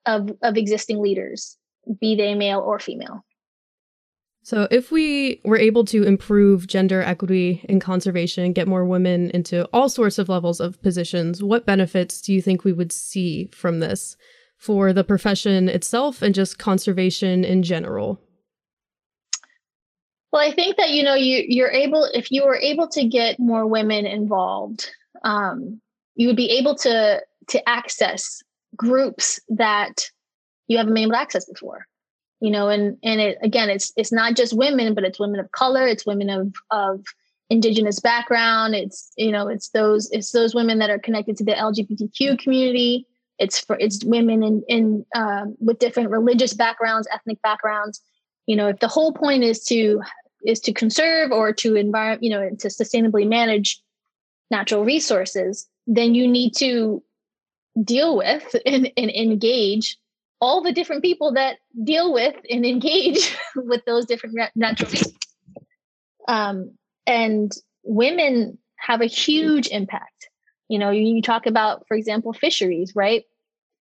of 0.06 0.30
of 0.42 0.56
existing 0.56 1.00
leaders 1.00 1.56
be 2.00 2.16
they 2.16 2.34
male 2.34 2.60
or 2.60 2.78
female 2.78 3.24
so, 4.46 4.68
if 4.70 4.92
we 4.92 5.40
were 5.42 5.56
able 5.56 5.86
to 5.86 6.02
improve 6.02 6.66
gender 6.66 7.00
equity 7.00 7.64
in 7.66 7.80
conservation, 7.80 8.52
get 8.52 8.68
more 8.68 8.84
women 8.84 9.30
into 9.30 9.64
all 9.72 9.88
sorts 9.88 10.18
of 10.18 10.28
levels 10.28 10.60
of 10.60 10.82
positions, 10.82 11.42
what 11.42 11.64
benefits 11.64 12.20
do 12.20 12.34
you 12.34 12.42
think 12.42 12.62
we 12.62 12.74
would 12.74 12.92
see 12.92 13.48
from 13.54 13.80
this 13.80 14.18
for 14.58 14.92
the 14.92 15.02
profession 15.02 15.70
itself 15.70 16.20
and 16.20 16.34
just 16.34 16.58
conservation 16.58 17.42
in 17.42 17.62
general? 17.62 18.20
Well, 20.34 20.42
I 20.42 20.50
think 20.50 20.78
that 20.78 20.90
you 20.90 21.04
know 21.04 21.14
you 21.14 21.44
you're 21.46 21.70
able 21.70 22.08
if 22.12 22.32
you 22.32 22.44
were 22.44 22.56
able 22.56 22.88
to 22.88 23.04
get 23.04 23.38
more 23.38 23.68
women 23.68 24.04
involved, 24.04 24.90
um, 25.22 25.80
you 26.16 26.26
would 26.26 26.34
be 26.34 26.50
able 26.58 26.74
to 26.74 27.22
to 27.50 27.68
access 27.68 28.42
groups 28.74 29.38
that 29.48 30.10
you 30.66 30.76
haven't 30.76 30.92
been 30.92 31.04
able 31.04 31.12
to 31.12 31.20
access 31.20 31.44
before. 31.44 31.86
You 32.40 32.50
know 32.50 32.68
and 32.68 32.98
and 33.04 33.20
it 33.20 33.38
again 33.42 33.70
it's 33.70 33.92
it's 33.96 34.10
not 34.10 34.34
just 34.34 34.56
women 34.56 34.92
but 34.92 35.04
it's 35.04 35.20
women 35.20 35.38
of 35.38 35.52
color 35.52 35.86
it's 35.86 36.04
women 36.04 36.28
of 36.28 36.52
of 36.72 37.04
indigenous 37.48 38.00
background 38.00 38.74
it's 38.74 39.12
you 39.16 39.30
know 39.30 39.46
it's 39.46 39.68
those 39.68 40.10
it's 40.10 40.32
those 40.32 40.52
women 40.52 40.80
that 40.80 40.90
are 40.90 40.98
connected 40.98 41.36
to 41.36 41.44
the 41.44 41.52
lgbtq 41.52 42.40
community. 42.40 43.06
It's 43.38 43.60
for 43.60 43.76
it's 43.78 44.04
women 44.04 44.42
in 44.42 44.64
in 44.66 45.06
um, 45.14 45.54
with 45.60 45.78
different 45.78 46.10
religious 46.10 46.54
backgrounds 46.54 47.06
ethnic 47.12 47.40
backgrounds. 47.42 48.00
You 48.46 48.56
know 48.56 48.66
if 48.66 48.80
the 48.80 48.88
whole 48.88 49.12
point 49.12 49.44
is 49.44 49.62
to 49.66 50.02
is 50.44 50.60
to 50.60 50.72
conserve 50.72 51.32
or 51.32 51.52
to 51.52 51.74
environment 51.76 52.22
you 52.22 52.30
know 52.30 52.48
to 52.58 52.68
sustainably 52.68 53.26
manage 53.26 53.80
natural 54.50 54.84
resources 54.84 55.68
then 55.86 56.14
you 56.14 56.26
need 56.26 56.54
to 56.54 57.02
deal 57.82 58.16
with 58.16 58.54
and, 58.66 58.90
and 58.96 59.10
engage 59.10 59.98
all 60.40 60.62
the 60.62 60.72
different 60.72 61.02
people 61.02 61.32
that 61.32 61.56
deal 61.84 62.12
with 62.12 62.34
and 62.50 62.66
engage 62.66 63.36
with 63.56 63.84
those 63.86 64.04
different 64.04 64.36
natural 64.54 64.90
resources. 64.90 65.18
Um, 66.28 66.72
and 67.06 67.52
women 67.82 68.58
have 68.76 69.00
a 69.00 69.06
huge 69.06 69.68
impact. 69.68 70.28
You 70.68 70.78
know, 70.78 70.90
you, 70.90 71.02
you 71.02 71.22
talk 71.22 71.46
about, 71.46 71.86
for 71.86 71.96
example, 71.96 72.32
fisheries, 72.32 72.92
right? 72.94 73.24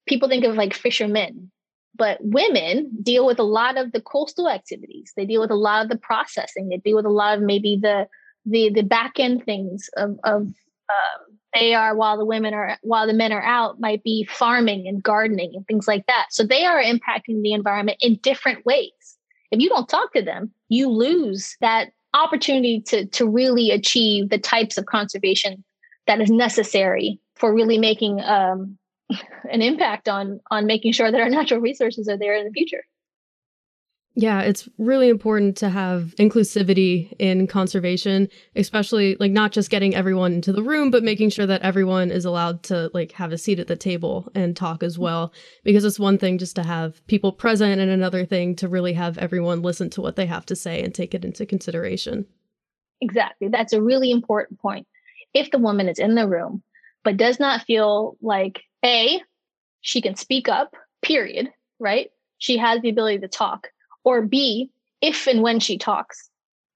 People 0.06 0.30
think 0.30 0.46
of 0.46 0.56
like 0.56 0.74
fishermen, 0.74 1.52
but 1.96 2.18
women 2.22 2.90
deal 3.02 3.26
with 3.26 3.40
a 3.40 3.44
lot 3.44 3.78
of 3.78 3.92
the 3.92 4.02
coastal 4.02 4.50
activities. 4.50 5.14
They 5.16 5.26
deal 5.26 5.42
with 5.42 5.52
a 5.52 5.56
lot 5.56 5.84
of 5.84 5.90
the 5.90 5.98
processing. 5.98 6.70
They 6.70 6.78
deal 6.78 6.96
with 6.96 7.06
a 7.06 7.10
lot 7.10 7.38
of 7.38 7.44
maybe 7.44 7.78
the 7.82 8.08
the 8.46 8.72
the 8.72 8.84
back 8.84 9.20
end 9.20 9.46
things 9.46 9.90
of 9.96 10.20
of 10.24 10.42
um, 10.42 11.38
they 11.54 11.74
are 11.74 11.96
while 11.96 12.18
the 12.18 12.26
women 12.26 12.54
are 12.54 12.78
while 12.82 13.08
the 13.08 13.14
men 13.14 13.32
are 13.32 13.44
out 13.44 13.80
might 13.80 14.04
be 14.04 14.26
farming 14.26 14.88
and 14.88 15.02
gardening 15.02 15.54
and 15.56 15.66
things 15.68 15.88
like 15.88 16.06
that 16.08 16.28
so 16.30 16.44
they 16.44 16.66
are 16.66 16.82
impacting 16.82 17.42
the 17.42 17.54
environment 17.54 17.98
in 18.02 18.16
different 18.16 18.66
ways 18.66 19.18
if 19.52 19.62
you 19.62 19.70
don't 19.70 19.88
talk 19.88 20.12
to 20.14 20.22
them 20.22 20.52
you 20.70 20.90
lose 20.90 21.56
that 21.62 21.90
opportunity 22.14 22.82
to 22.82 23.06
to 23.08 23.28
really 23.28 23.72
achieve 23.72 24.30
the 24.30 24.38
types 24.38 24.78
of 24.78 24.86
conservation 24.86 25.64
that 26.06 26.20
is 26.20 26.30
necessary 26.30 27.20
for 27.36 27.54
really 27.54 27.78
making 27.78 28.20
um, 28.22 28.78
an 29.52 29.62
impact 29.62 30.08
on 30.08 30.40
on 30.52 30.66
making 30.66 30.94
sure 30.94 31.12
that 31.12 31.22
our 31.22 31.30
natural 31.30 31.60
resources 31.60 32.08
are 32.08 32.18
there 32.18 32.36
in 32.36 32.46
the 32.46 32.52
future 32.52 32.84
yeah, 34.16 34.42
it's 34.42 34.70
really 34.78 35.10
important 35.10 35.58
to 35.58 35.70
have 35.70 36.14
inclusivity 36.20 37.12
in 37.18 37.48
conservation, 37.48 38.30
especially 38.56 39.18
like 39.20 39.32
not 39.32 39.52
just 39.52 39.72
getting 39.72 39.96
everyone 39.96 40.34
into 40.34 40.54
the 40.54 40.62
room, 40.62 40.92
but 40.92 41.04
making 41.04 41.32
sure 41.32 41.48
that 41.48 41.64
everyone 41.64 42.12
is 42.12 42.24
allowed 42.24 42.62
to 42.64 42.92
like 42.94 43.14
have 43.14 43.32
a 43.32 43.40
seat 43.40 43.58
at 43.58 43.68
the 43.68 43.76
table 43.76 44.32
and 44.36 44.56
talk 44.56 44.84
as 44.84 44.94
mm-hmm. 44.94 45.04
well. 45.04 45.34
Because 45.64 45.84
it's 45.84 46.00
one 46.00 46.20
thing 46.20 46.38
just 46.38 46.56
to 46.58 46.64
have 46.64 47.06
people 47.08 47.32
present 47.32 47.82
and 47.82 47.90
another 47.90 48.24
thing 48.24 48.56
to 48.58 48.68
really 48.68 48.94
have 48.94 49.18
everyone 49.18 49.64
listen 49.64 49.90
to 49.92 50.02
what 50.02 50.16
they 50.16 50.28
have 50.28 50.46
to 50.46 50.56
say 50.56 50.84
and 50.84 50.94
take 50.94 51.16
it 51.16 51.26
into 51.26 51.48
consideration. 51.48 52.28
Exactly. 53.02 53.48
That's 53.48 53.74
a 53.74 53.82
really 53.82 54.12
important 54.12 54.60
point. 54.60 54.86
If 55.34 55.50
the 55.50 55.58
woman 55.58 55.90
is 55.90 55.98
in 55.98 56.14
the 56.14 56.28
room, 56.28 56.62
but 57.04 57.18
does 57.18 57.40
not 57.40 57.64
feel 57.64 58.16
like 58.22 58.62
A, 58.84 59.22
she 59.82 60.02
can 60.02 60.16
speak 60.16 60.50
up, 60.50 60.76
period, 61.02 61.50
right? 61.80 62.10
She 62.38 62.58
has 62.58 62.82
the 62.82 62.90
ability 62.90 63.20
to 63.20 63.28
talk. 63.28 63.70
Or 64.04 64.22
b 64.22 64.70
if 65.02 65.28
and 65.28 65.42
when 65.42 65.60
she 65.60 65.78
talks 65.78 66.30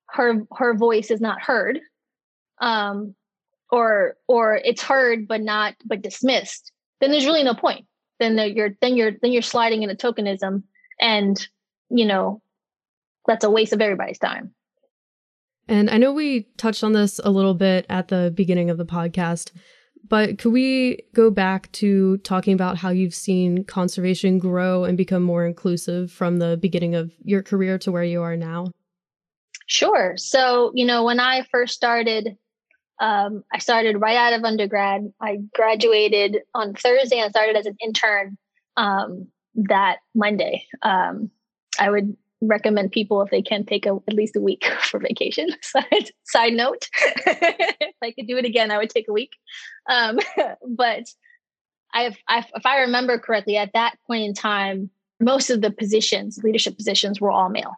her 0.10 0.46
her 0.56 0.74
voice 0.74 1.12
is 1.12 1.20
not 1.20 1.42
heard 1.42 1.80
um 2.62 3.14
or 3.70 4.16
or 4.28 4.56
it's 4.56 4.82
heard 4.82 5.28
but 5.28 5.42
not 5.42 5.76
but 5.86 6.02
dismissed 6.02 6.72
then 7.00 7.12
there's 7.12 7.26
really 7.26 7.44
no 7.44 7.54
point. 7.54 7.86
Then 8.20 8.38
you're 8.56 8.72
then 8.82 8.96
you're 8.96 9.12
then 9.22 9.32
you're 9.32 9.42
sliding 9.42 9.84
into 9.84 9.96
tokenism 9.96 10.64
and 11.00 11.48
you 11.90 12.06
know 12.06 12.42
that's 13.28 13.44
a 13.44 13.50
waste 13.50 13.74
of 13.74 13.82
everybody's 13.82 14.18
time. 14.18 14.54
And 15.68 15.90
i 15.90 15.98
know 15.98 16.14
we 16.14 16.48
touched 16.58 16.84
on 16.84 16.94
this 16.94 17.20
a 17.24 17.30
little 17.30 17.54
bit 17.54 17.86
at 17.90 18.08
the 18.08 18.32
beginning 18.34 18.70
of 18.70 18.78
the 18.78 18.86
podcast 18.86 19.52
but 20.10 20.38
could 20.38 20.52
we 20.52 21.04
go 21.14 21.30
back 21.30 21.72
to 21.74 22.18
talking 22.20 22.54
about 22.54 22.78
how 22.78 22.90
you've 22.90 23.14
seen 23.14 23.64
conservation 23.64 24.40
grow 24.40 24.84
and 24.84 24.98
become 24.98 25.24
more 25.24 25.46
inclusive 25.46 26.12
from 26.12 26.38
the 26.38 26.58
beginning 26.58 26.96
of 26.96 27.12
your 27.24 27.44
career 27.44 27.78
to 27.80 27.92
where 27.92 28.04
you 28.04 28.22
are 28.22 28.38
now? 28.38 28.68
Sure. 29.68 30.14
So, 30.18 30.72
you 30.76 30.86
know, 30.86 31.04
when 31.04 31.20
I 31.20 31.46
first 31.52 31.74
started, 31.74 32.38
um, 33.00 33.44
I 33.54 33.60
started 33.60 34.00
right 34.00 34.16
out 34.16 34.34
of 34.34 34.44
undergrad. 34.44 35.12
I 35.22 35.40
graduated 35.54 36.38
on 36.54 36.74
Thursday 36.74 37.20
and 37.20 37.32
started 37.32 37.56
as 37.58 37.66
an 37.66 37.76
intern 37.84 38.38
um, 38.78 39.28
that 39.56 39.98
Monday. 40.16 40.66
Um, 40.82 41.32
I 41.80 41.92
would 41.92 42.16
recommend 42.42 42.92
people 42.92 43.22
if 43.22 43.32
they 43.32 43.42
can 43.42 43.66
take 43.66 43.86
a, 43.86 43.98
at 44.08 44.14
least 44.14 44.36
a 44.36 44.42
week 44.42 44.66
for 44.82 45.00
vacation. 45.00 45.50
Side, 45.62 46.12
side 46.24 46.54
note, 46.54 46.90
if 47.02 47.96
I 48.04 48.12
could 48.12 48.28
do 48.28 48.38
it 48.38 48.46
again, 48.46 48.72
I 48.72 48.78
would 48.78 48.90
take 48.90 49.08
a 49.08 49.14
week. 49.14 49.36
Um, 49.90 50.20
but 50.68 51.04
I've, 51.94 52.18
I've, 52.28 52.46
if 52.56 52.66
I 52.66 52.82
remember 52.82 53.18
correctly, 53.18 53.58
at 53.58 53.74
that 53.74 53.96
point 54.06 54.24
in 54.24 54.34
time, 54.34 54.90
most 55.20 55.50
of 55.50 55.62
the 55.62 55.72
positions, 55.72 56.40
leadership 56.44 56.78
positions, 56.78 57.20
were 57.20 57.32
all 57.32 57.50
male. 57.50 57.76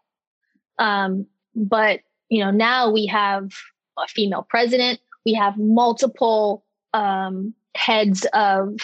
Um, 0.78 1.26
but 1.56 2.02
you 2.30 2.44
know, 2.44 2.52
now 2.52 2.92
we 2.92 3.06
have 3.08 3.52
a 3.98 4.08
female 4.08 4.46
president. 4.48 5.00
We 5.26 5.34
have 5.34 5.58
multiple 5.58 6.66
um, 6.94 7.54
heads 7.76 8.26
of 8.34 8.76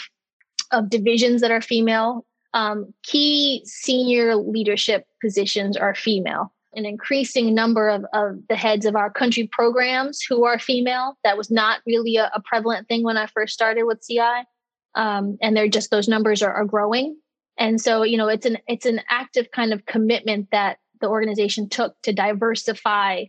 of 0.72 0.90
divisions 0.90 1.42
that 1.42 1.52
are 1.52 1.62
female 1.62 2.26
um, 2.56 2.94
key 3.04 3.62
senior 3.66 4.36
leadership 4.36 5.06
positions 5.22 5.78
are 5.78 5.94
female. 5.94 6.54
An 6.74 6.86
increasing 6.86 7.54
number 7.54 7.90
of, 7.90 8.06
of 8.14 8.40
the 8.48 8.56
heads 8.56 8.86
of 8.86 8.96
our 8.96 9.12
country 9.12 9.48
programs 9.52 10.22
who 10.22 10.46
are 10.46 10.58
female. 10.58 11.18
That 11.24 11.38
was 11.38 11.52
not 11.52 11.82
really 11.86 12.16
a, 12.16 12.32
a 12.34 12.42
prevalent 12.42 12.88
thing 12.88 13.04
when 13.04 13.18
I 13.18 13.28
first 13.28 13.54
started 13.54 13.84
with 13.84 14.04
CI. 14.08 14.46
Um, 14.96 15.38
and 15.42 15.56
they're 15.56 15.68
just 15.68 15.92
those 15.92 16.08
numbers 16.08 16.42
are, 16.42 16.54
are 16.54 16.66
growing. 16.66 17.18
And 17.58 17.80
so, 17.80 18.04
you 18.04 18.18
know, 18.18 18.30
it's 18.30 18.46
an 18.46 18.58
it's 18.68 18.86
an 18.86 19.02
active 19.10 19.52
kind 19.52 19.74
of 19.74 19.86
commitment 19.86 20.50
that 20.52 20.78
the 21.02 21.08
organization 21.08 21.68
took 21.68 22.02
to 22.04 22.14
diversify 22.14 23.26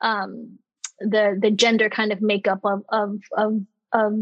um, 0.00 0.58
the 1.00 1.36
the 1.40 1.50
gender 1.50 1.90
kind 1.90 2.12
of 2.12 2.22
makeup 2.22 2.60
of 2.64 2.84
of 2.90 3.18
of, 3.36 3.60
of 3.92 4.14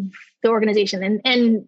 the 0.42 0.49
organization. 0.49 1.03
And 1.03 1.21
and 1.25 1.66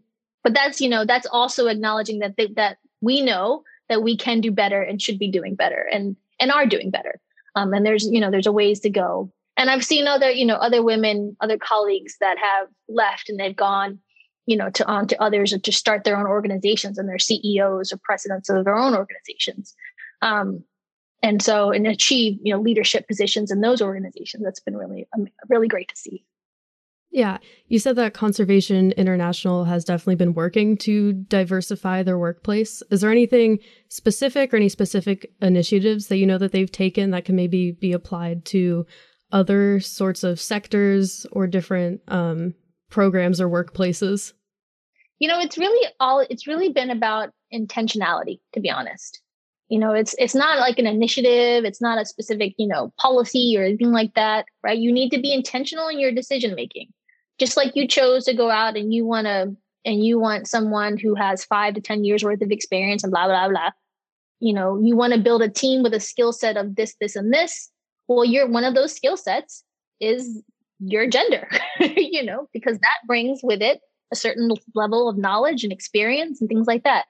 but 0.48 0.54
that's 0.54 0.80
you 0.80 0.88
know 0.88 1.04
that's 1.04 1.26
also 1.26 1.66
acknowledging 1.66 2.20
that 2.20 2.38
they, 2.38 2.46
that 2.56 2.78
we 3.02 3.20
know 3.20 3.64
that 3.90 4.02
we 4.02 4.16
can 4.16 4.40
do 4.40 4.50
better 4.50 4.80
and 4.80 5.02
should 5.02 5.18
be 5.18 5.30
doing 5.30 5.54
better 5.54 5.86
and 5.92 6.16
and 6.40 6.50
are 6.50 6.64
doing 6.64 6.90
better. 6.90 7.20
Um, 7.54 7.74
and 7.74 7.84
there's 7.84 8.06
you 8.06 8.18
know 8.18 8.30
there's 8.30 8.46
a 8.46 8.52
ways 8.52 8.80
to 8.80 8.88
go. 8.88 9.30
And 9.58 9.68
i've 9.68 9.84
seen 9.84 10.06
other 10.06 10.30
you 10.30 10.46
know 10.46 10.54
other 10.54 10.82
women 10.82 11.36
other 11.42 11.58
colleagues 11.58 12.16
that 12.20 12.38
have 12.38 12.68
left 12.88 13.28
and 13.28 13.38
they've 13.38 13.54
gone 13.54 13.98
you 14.46 14.56
know 14.56 14.70
to 14.70 14.86
on 14.86 15.06
to 15.08 15.22
others 15.22 15.52
to 15.52 15.72
start 15.72 16.04
their 16.04 16.16
own 16.16 16.26
organizations 16.26 16.96
and 16.96 17.06
they're 17.06 17.18
ceos 17.18 17.92
or 17.92 17.98
presidents 18.02 18.48
of 18.48 18.64
their 18.64 18.78
own 18.78 18.94
organizations. 18.94 19.74
Um, 20.22 20.64
and 21.22 21.42
so 21.42 21.72
and 21.72 21.86
achieve 21.86 22.38
you 22.42 22.54
know 22.54 22.60
leadership 22.60 23.06
positions 23.06 23.50
in 23.50 23.60
those 23.60 23.82
organizations 23.82 24.42
that's 24.44 24.60
been 24.60 24.78
really 24.78 25.06
um, 25.14 25.28
really 25.50 25.68
great 25.68 25.90
to 25.90 25.96
see 25.96 26.24
yeah, 27.10 27.38
you 27.68 27.78
said 27.78 27.96
that 27.96 28.12
Conservation 28.12 28.92
International 28.92 29.64
has 29.64 29.84
definitely 29.84 30.16
been 30.16 30.34
working 30.34 30.76
to 30.78 31.14
diversify 31.14 32.02
their 32.02 32.18
workplace. 32.18 32.82
Is 32.90 33.00
there 33.00 33.10
anything 33.10 33.60
specific 33.88 34.52
or 34.52 34.56
any 34.56 34.68
specific 34.68 35.32
initiatives 35.40 36.08
that 36.08 36.18
you 36.18 36.26
know 36.26 36.38
that 36.38 36.52
they've 36.52 36.70
taken 36.70 37.10
that 37.12 37.24
can 37.24 37.34
maybe 37.34 37.72
be 37.72 37.92
applied 37.92 38.44
to 38.46 38.86
other 39.32 39.80
sorts 39.80 40.22
of 40.22 40.40
sectors 40.40 41.26
or 41.32 41.46
different 41.46 42.02
um, 42.08 42.54
programs 42.90 43.40
or 43.40 43.48
workplaces? 43.48 44.34
You 45.18 45.28
know, 45.28 45.40
it's 45.40 45.56
really 45.56 45.88
all 46.00 46.20
it's 46.28 46.46
really 46.46 46.68
been 46.68 46.90
about 46.90 47.30
intentionality, 47.52 48.40
to 48.52 48.60
be 48.60 48.70
honest. 48.70 49.22
You 49.68 49.78
know, 49.78 49.92
it's 49.92 50.14
it's 50.18 50.34
not 50.34 50.58
like 50.58 50.78
an 50.78 50.86
initiative, 50.86 51.64
it's 51.64 51.80
not 51.80 51.98
a 51.98 52.04
specific, 52.04 52.54
you 52.58 52.68
know, 52.68 52.92
policy 53.00 53.56
or 53.58 53.64
anything 53.64 53.92
like 53.92 54.14
that, 54.14 54.44
right? 54.62 54.78
You 54.78 54.92
need 54.92 55.10
to 55.10 55.20
be 55.20 55.32
intentional 55.32 55.88
in 55.88 55.98
your 55.98 56.12
decision 56.12 56.54
making. 56.54 56.88
Just 57.38 57.56
like 57.56 57.76
you 57.76 57.86
chose 57.86 58.24
to 58.24 58.34
go 58.34 58.50
out 58.50 58.76
and 58.76 58.92
you 58.92 59.04
want 59.04 59.26
to 59.26 59.56
and 59.84 60.04
you 60.04 60.18
want 60.18 60.48
someone 60.48 60.98
who 60.98 61.14
has 61.14 61.44
5 61.44 61.74
to 61.74 61.80
10 61.80 62.04
years 62.04 62.24
worth 62.24 62.42
of 62.42 62.50
experience 62.50 63.02
and 63.02 63.10
blah 63.10 63.26
blah 63.26 63.48
blah. 63.48 63.70
You 64.40 64.52
know, 64.54 64.80
you 64.80 64.96
want 64.96 65.12
to 65.14 65.20
build 65.20 65.42
a 65.42 65.48
team 65.48 65.82
with 65.82 65.94
a 65.94 66.00
skill 66.00 66.32
set 66.32 66.56
of 66.56 66.76
this 66.76 66.94
this 67.00 67.16
and 67.16 67.32
this. 67.32 67.70
Well, 68.06 68.24
you're 68.24 68.48
one 68.48 68.64
of 68.64 68.74
those 68.74 68.94
skill 68.94 69.16
sets 69.16 69.64
is 70.00 70.42
your 70.80 71.08
gender, 71.08 71.48
you 71.80 72.24
know, 72.24 72.48
because 72.52 72.78
that 72.78 73.06
brings 73.06 73.40
with 73.42 73.62
it 73.62 73.80
a 74.12 74.16
certain 74.16 74.50
level 74.74 75.08
of 75.08 75.18
knowledge 75.18 75.64
and 75.64 75.72
experience 75.72 76.40
and 76.40 76.48
things 76.48 76.66
like 76.66 76.84
that. 76.84 77.06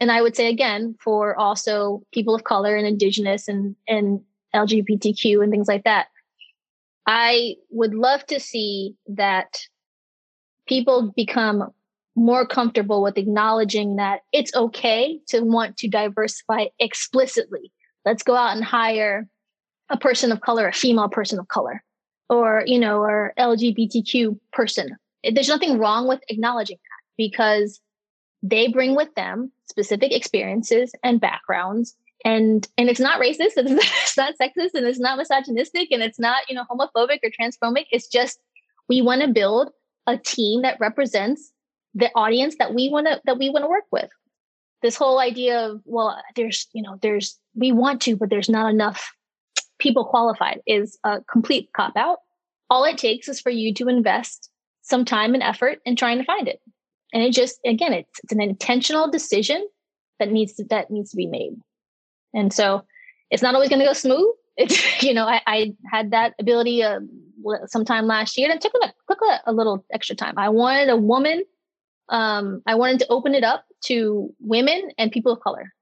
And 0.00 0.12
I 0.12 0.22
would 0.22 0.36
say 0.36 0.48
again, 0.48 0.96
for 1.02 1.36
also 1.36 2.02
people 2.12 2.34
of 2.34 2.44
color 2.44 2.76
and 2.76 2.86
indigenous 2.86 3.48
and, 3.48 3.74
and 3.88 4.20
LGBTQ 4.54 5.42
and 5.42 5.50
things 5.50 5.68
like 5.68 5.84
that, 5.84 6.06
I 7.08 7.56
would 7.70 7.94
love 7.94 8.24
to 8.26 8.38
see 8.38 8.94
that 9.06 9.60
people 10.66 11.10
become 11.16 11.70
more 12.14 12.46
comfortable 12.46 13.02
with 13.02 13.16
acknowledging 13.16 13.96
that 13.96 14.20
it's 14.32 14.54
okay 14.54 15.20
to 15.28 15.40
want 15.40 15.78
to 15.78 15.88
diversify 15.88 16.66
explicitly. 16.78 17.72
Let's 18.04 18.22
go 18.22 18.34
out 18.34 18.54
and 18.54 18.64
hire 18.64 19.26
a 19.88 19.96
person 19.96 20.32
of 20.32 20.42
color, 20.42 20.68
a 20.68 20.72
female 20.72 21.08
person 21.08 21.38
of 21.38 21.48
color 21.48 21.82
or 22.28 22.62
you 22.66 22.78
know 22.78 22.98
or 22.98 23.32
lgbtq 23.38 24.38
person 24.52 24.96
there's 25.32 25.48
nothing 25.48 25.78
wrong 25.78 26.06
with 26.06 26.20
acknowledging 26.28 26.76
that 26.76 27.22
because 27.22 27.80
they 28.42 28.68
bring 28.68 28.94
with 28.94 29.12
them 29.14 29.50
specific 29.68 30.12
experiences 30.12 30.92
and 31.02 31.20
backgrounds 31.20 31.96
and 32.24 32.66
and 32.76 32.88
it's 32.88 33.00
not 33.00 33.20
racist 33.20 33.52
it's 33.56 34.16
not 34.16 34.34
sexist 34.40 34.74
and 34.74 34.86
it's 34.86 34.98
not 34.98 35.18
misogynistic 35.18 35.88
and 35.90 36.02
it's 36.02 36.18
not 36.18 36.42
you 36.48 36.54
know 36.54 36.64
homophobic 36.70 37.18
or 37.22 37.30
transphobic 37.30 37.86
it's 37.90 38.08
just 38.08 38.38
we 38.88 39.00
want 39.02 39.22
to 39.22 39.28
build 39.28 39.70
a 40.06 40.16
team 40.16 40.62
that 40.62 40.80
represents 40.80 41.52
the 41.94 42.10
audience 42.14 42.56
that 42.58 42.74
we 42.74 42.88
want 42.88 43.06
to 43.06 43.20
that 43.24 43.38
we 43.38 43.50
want 43.50 43.64
to 43.64 43.68
work 43.68 43.84
with 43.92 44.10
this 44.82 44.96
whole 44.96 45.18
idea 45.18 45.58
of 45.58 45.80
well 45.84 46.20
there's 46.34 46.66
you 46.72 46.82
know 46.82 46.98
there's 47.02 47.38
we 47.54 47.72
want 47.72 48.00
to 48.00 48.16
but 48.16 48.30
there's 48.30 48.48
not 48.48 48.70
enough 48.70 49.12
people 49.78 50.04
qualified 50.04 50.60
is 50.66 50.98
a 51.04 51.20
complete 51.30 51.70
cop 51.74 51.96
out. 51.96 52.18
All 52.70 52.84
it 52.84 52.98
takes 52.98 53.28
is 53.28 53.40
for 53.40 53.50
you 53.50 53.72
to 53.74 53.88
invest 53.88 54.50
some 54.82 55.04
time 55.04 55.34
and 55.34 55.42
effort 55.42 55.78
in 55.84 55.96
trying 55.96 56.18
to 56.18 56.24
find 56.24 56.48
it. 56.48 56.60
And 57.12 57.22
it 57.22 57.32
just, 57.32 57.58
again, 57.64 57.92
it's, 57.92 58.20
it's 58.22 58.32
an 58.32 58.42
intentional 58.42 59.10
decision 59.10 59.66
that 60.18 60.30
needs 60.30 60.54
to, 60.54 60.64
that 60.64 60.90
needs 60.90 61.10
to 61.10 61.16
be 61.16 61.26
made. 61.26 61.52
And 62.34 62.52
so 62.52 62.84
it's 63.30 63.42
not 63.42 63.54
always 63.54 63.68
going 63.68 63.80
to 63.80 63.86
go 63.86 63.92
smooth. 63.92 64.34
It's, 64.56 65.02
you 65.02 65.14
know, 65.14 65.26
I, 65.26 65.40
I 65.46 65.74
had 65.90 66.10
that 66.12 66.34
ability 66.38 66.82
uh, 66.82 67.00
sometime 67.66 68.06
last 68.06 68.36
year 68.36 68.50
and 68.50 68.56
it 68.56 68.62
took, 68.62 68.74
a, 68.82 68.92
took 69.08 69.20
a, 69.22 69.50
a 69.50 69.52
little 69.52 69.84
extra 69.92 70.16
time. 70.16 70.34
I 70.36 70.48
wanted 70.48 70.88
a 70.88 70.96
woman, 70.96 71.44
um, 72.08 72.62
I 72.66 72.74
wanted 72.74 73.00
to 73.00 73.08
open 73.08 73.34
it 73.34 73.44
up 73.44 73.64
to 73.84 74.34
women 74.40 74.90
and 74.98 75.12
people 75.12 75.32
of 75.32 75.40
color. 75.40 75.72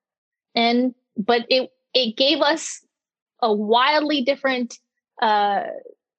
And, 0.54 0.94
but 1.16 1.46
it, 1.48 1.70
it 1.94 2.16
gave 2.16 2.40
us 2.40 2.84
a 3.40 3.52
wildly 3.52 4.22
different 4.22 4.78
uh, 5.22 5.64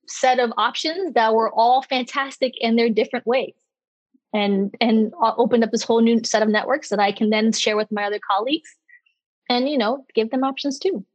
set 0.07 0.39
of 0.39 0.51
options 0.57 1.13
that 1.13 1.33
were 1.33 1.51
all 1.53 1.81
fantastic 1.81 2.53
in 2.59 2.75
their 2.75 2.89
different 2.89 3.27
ways 3.27 3.53
and 4.33 4.75
and 4.81 5.13
opened 5.19 5.63
up 5.63 5.71
this 5.71 5.83
whole 5.83 6.01
new 6.01 6.21
set 6.23 6.41
of 6.41 6.49
networks 6.49 6.89
that 6.89 6.99
I 6.99 7.11
can 7.11 7.29
then 7.29 7.51
share 7.51 7.77
with 7.77 7.91
my 7.91 8.05
other 8.05 8.19
colleagues 8.29 8.69
and 9.49 9.69
you 9.69 9.77
know 9.77 10.05
give 10.13 10.29
them 10.29 10.43
options 10.43 10.79
too. 10.79 11.05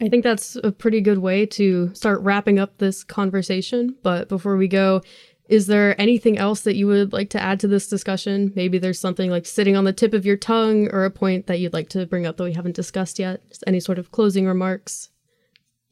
I 0.00 0.08
think 0.08 0.24
that's 0.24 0.56
a 0.64 0.72
pretty 0.72 1.02
good 1.02 1.18
way 1.18 1.44
to 1.46 1.94
start 1.94 2.22
wrapping 2.22 2.58
up 2.58 2.78
this 2.78 3.04
conversation, 3.04 3.96
but 4.02 4.30
before 4.30 4.56
we 4.56 4.66
go, 4.66 5.02
is 5.50 5.66
there 5.66 6.00
anything 6.00 6.38
else 6.38 6.60
that 6.60 6.76
you 6.76 6.86
would 6.86 7.12
like 7.12 7.28
to 7.30 7.42
add 7.42 7.60
to 7.60 7.68
this 7.68 7.88
discussion? 7.88 8.52
Maybe 8.54 8.78
there's 8.78 9.00
something 9.00 9.30
like 9.30 9.46
sitting 9.46 9.76
on 9.76 9.84
the 9.84 9.92
tip 9.92 10.14
of 10.14 10.24
your 10.24 10.36
tongue 10.36 10.88
or 10.92 11.04
a 11.04 11.10
point 11.10 11.48
that 11.48 11.58
you'd 11.58 11.72
like 11.72 11.88
to 11.90 12.06
bring 12.06 12.24
up 12.24 12.36
that 12.36 12.44
we 12.44 12.52
haven't 12.52 12.76
discussed 12.76 13.18
yet. 13.18 13.46
Just 13.48 13.64
any 13.66 13.80
sort 13.80 13.98
of 13.98 14.12
closing 14.12 14.46
remarks? 14.46 15.10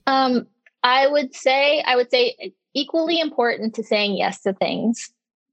Um, 0.06 0.46
I 0.84 1.08
would 1.08 1.34
say 1.34 1.82
I 1.82 1.96
would 1.96 2.10
say 2.10 2.54
equally 2.72 3.18
important 3.18 3.74
to 3.74 3.82
saying 3.82 4.16
yes 4.16 4.40
to 4.42 4.52
things 4.52 5.10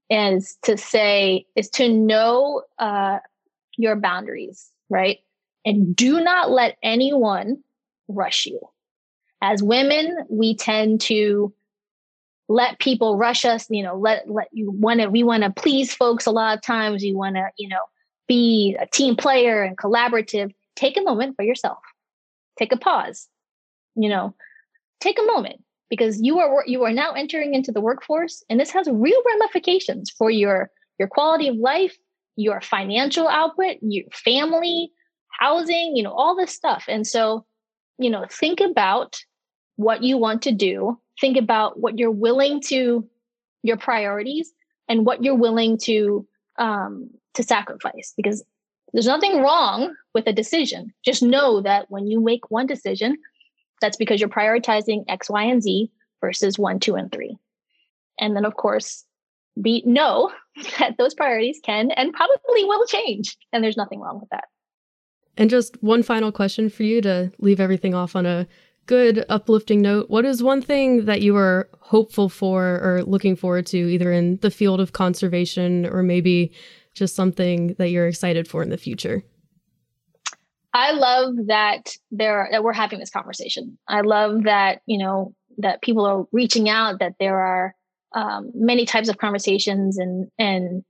is 0.08 0.56
to 0.62 0.78
say 0.78 1.44
is 1.56 1.68
to 1.70 1.88
know 1.88 2.62
uh, 2.78 3.18
your 3.76 3.96
boundaries, 3.96 4.70
right? 4.88 5.18
And 5.66 5.94
do 5.94 6.20
not 6.20 6.50
let 6.50 6.76
anyone 6.82 7.58
rush 8.08 8.46
you. 8.46 8.60
As 9.42 9.62
women, 9.62 10.16
we 10.30 10.56
tend 10.56 11.00
to 11.02 11.52
let 12.48 12.78
people 12.78 13.18
rush 13.18 13.44
us. 13.44 13.66
You 13.68 13.82
know, 13.82 13.96
let 13.96 14.30
let 14.30 14.48
you 14.52 14.70
want 14.70 15.00
to. 15.00 15.08
We 15.08 15.24
want 15.24 15.42
to 15.42 15.50
please 15.50 15.92
folks 15.92 16.24
a 16.24 16.30
lot 16.30 16.56
of 16.56 16.62
times. 16.62 17.04
You 17.04 17.18
want 17.18 17.36
to, 17.36 17.48
you 17.58 17.68
know, 17.68 17.80
be 18.28 18.76
a 18.80 18.86
team 18.86 19.16
player 19.16 19.62
and 19.62 19.76
collaborative. 19.76 20.54
Take 20.76 20.96
a 20.96 21.02
moment 21.02 21.36
for 21.36 21.42
yourself. 21.42 21.78
Take 22.58 22.72
a 22.72 22.78
pause. 22.78 23.28
You 23.96 24.08
know, 24.08 24.34
take 25.00 25.18
a 25.18 25.22
moment 25.22 25.62
because 25.90 26.20
you 26.20 26.38
are 26.38 26.64
you 26.66 26.84
are 26.84 26.92
now 26.92 27.12
entering 27.12 27.54
into 27.54 27.72
the 27.72 27.80
workforce 27.80 28.42
and 28.48 28.58
this 28.58 28.70
has 28.70 28.88
real 28.90 29.22
ramifications 29.26 30.10
for 30.10 30.30
your 30.30 30.70
your 30.98 31.08
quality 31.08 31.48
of 31.48 31.56
life 31.56 31.96
your 32.36 32.60
financial 32.60 33.28
output 33.28 33.76
your 33.82 34.04
family 34.12 34.90
housing 35.38 35.96
you 35.96 36.02
know 36.02 36.12
all 36.12 36.36
this 36.36 36.52
stuff 36.52 36.84
and 36.88 37.06
so 37.06 37.44
you 37.98 38.10
know 38.10 38.24
think 38.30 38.60
about 38.60 39.16
what 39.76 40.02
you 40.02 40.16
want 40.16 40.42
to 40.42 40.52
do 40.52 40.98
think 41.20 41.36
about 41.36 41.80
what 41.80 41.98
you're 41.98 42.10
willing 42.10 42.60
to 42.60 43.08
your 43.62 43.76
priorities 43.76 44.52
and 44.88 45.04
what 45.04 45.22
you're 45.22 45.34
willing 45.34 45.78
to 45.78 46.26
um 46.58 47.08
to 47.34 47.42
sacrifice 47.42 48.12
because 48.16 48.44
there's 48.92 49.06
nothing 49.06 49.42
wrong 49.42 49.94
with 50.14 50.26
a 50.26 50.32
decision 50.32 50.92
just 51.04 51.22
know 51.22 51.60
that 51.60 51.86
when 51.90 52.06
you 52.06 52.20
make 52.20 52.50
one 52.50 52.66
decision 52.66 53.16
that's 53.80 53.96
because 53.96 54.20
you're 54.20 54.28
prioritizing 54.28 55.04
X, 55.08 55.28
Y, 55.28 55.42
and 55.42 55.62
Z 55.62 55.90
versus 56.20 56.58
one, 56.58 56.80
two, 56.80 56.94
and 56.94 57.12
three. 57.12 57.36
And 58.18 58.34
then, 58.34 58.44
of 58.44 58.56
course, 58.56 59.04
be 59.60 59.82
know 59.86 60.32
that 60.78 60.96
those 60.98 61.14
priorities 61.14 61.60
can 61.62 61.90
and 61.90 62.12
probably 62.12 62.64
will 62.64 62.86
change. 62.86 63.36
And 63.52 63.62
there's 63.62 63.76
nothing 63.76 64.00
wrong 64.00 64.20
with 64.20 64.30
that. 64.30 64.44
And 65.36 65.50
just 65.50 65.80
one 65.82 66.02
final 66.02 66.32
question 66.32 66.70
for 66.70 66.82
you 66.82 67.00
to 67.02 67.30
leave 67.38 67.60
everything 67.60 67.94
off 67.94 68.16
on 68.16 68.26
a 68.26 68.46
good, 68.86 69.24
uplifting 69.28 69.82
note. 69.82 70.08
What 70.08 70.24
is 70.24 70.42
one 70.42 70.62
thing 70.62 71.04
that 71.04 71.20
you 71.20 71.36
are 71.36 71.68
hopeful 71.80 72.28
for 72.28 72.80
or 72.82 73.02
looking 73.04 73.36
forward 73.36 73.66
to, 73.66 73.76
either 73.76 74.12
in 74.12 74.36
the 74.36 74.50
field 74.50 74.80
of 74.80 74.92
conservation 74.92 75.86
or 75.86 76.02
maybe 76.02 76.52
just 76.94 77.14
something 77.14 77.74
that 77.78 77.90
you're 77.90 78.08
excited 78.08 78.48
for 78.48 78.62
in 78.62 78.70
the 78.70 78.78
future? 78.78 79.22
I 80.72 80.92
love 80.92 81.34
that 81.46 81.96
there 82.10 82.48
that 82.52 82.62
we're 82.62 82.74
having 82.74 82.98
this 82.98 83.10
conversation. 83.10 83.78
I 83.88 84.02
love 84.02 84.44
that 84.44 84.82
you 84.84 84.98
know 84.98 85.34
that 85.58 85.80
people 85.80 86.04
are 86.04 86.26
reaching 86.32 86.68
out. 86.68 86.98
That 86.98 87.14
there 87.18 87.38
are 87.38 87.74
um, 88.14 88.50
many 88.54 88.84
types 88.84 89.08
of 89.08 89.16
conversations 89.16 89.96
and 89.96 90.30
and 90.38 90.84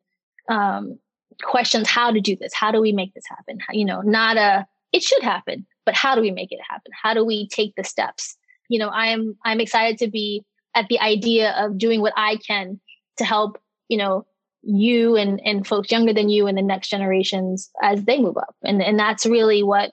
um, 0.48 0.98
questions. 1.42 1.88
How 1.88 2.10
to 2.10 2.20
do 2.20 2.36
this? 2.36 2.52
How 2.54 2.70
do 2.70 2.80
we 2.80 2.92
make 2.92 3.14
this 3.14 3.24
happen? 3.28 3.58
You 3.70 3.84
know, 3.84 4.00
not 4.00 4.36
a 4.36 4.66
it 4.92 5.02
should 5.02 5.22
happen, 5.22 5.66
but 5.84 5.94
how 5.94 6.14
do 6.14 6.20
we 6.20 6.30
make 6.30 6.52
it 6.52 6.60
happen? 6.68 6.92
How 7.00 7.14
do 7.14 7.24
we 7.24 7.48
take 7.48 7.74
the 7.76 7.84
steps? 7.84 8.36
You 8.68 8.78
know, 8.78 8.88
I 8.88 9.08
am 9.08 9.36
I'm 9.44 9.60
excited 9.60 9.98
to 9.98 10.08
be 10.08 10.44
at 10.74 10.88
the 10.88 11.00
idea 11.00 11.52
of 11.58 11.78
doing 11.78 12.00
what 12.00 12.12
I 12.16 12.36
can 12.36 12.80
to 13.16 13.24
help 13.24 13.58
you 13.88 13.98
know 13.98 14.26
you 14.62 15.16
and 15.16 15.40
and 15.44 15.66
folks 15.66 15.90
younger 15.90 16.12
than 16.12 16.28
you 16.28 16.46
and 16.46 16.58
the 16.58 16.62
next 16.62 16.88
generations 16.88 17.70
as 17.82 18.04
they 18.04 18.20
move 18.20 18.36
up 18.36 18.54
and 18.64 18.82
and 18.82 18.98
that's 18.98 19.24
really 19.24 19.62
what 19.62 19.92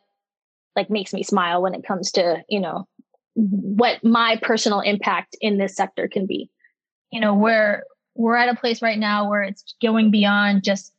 like 0.75 0.89
makes 0.89 1.13
me 1.13 1.21
smile 1.21 1.62
when 1.62 1.75
it 1.75 1.86
comes 1.86 2.12
to 2.12 2.43
you 2.49 2.60
know 2.60 2.88
what 3.36 4.03
my 4.03 4.39
personal 4.41 4.79
impact 4.79 5.36
in 5.41 5.58
this 5.58 5.75
sector 5.75 6.08
can 6.08 6.25
be 6.25 6.49
you 7.12 7.19
know 7.19 7.36
we're 7.36 7.84
we're 8.15 8.36
at 8.36 8.49
a 8.49 8.60
place 8.60 8.82
right 8.82 8.99
now 8.99 9.29
where 9.29 9.43
it's 9.43 9.75
going 9.82 10.12
beyond 10.12 10.63
just 10.63 10.91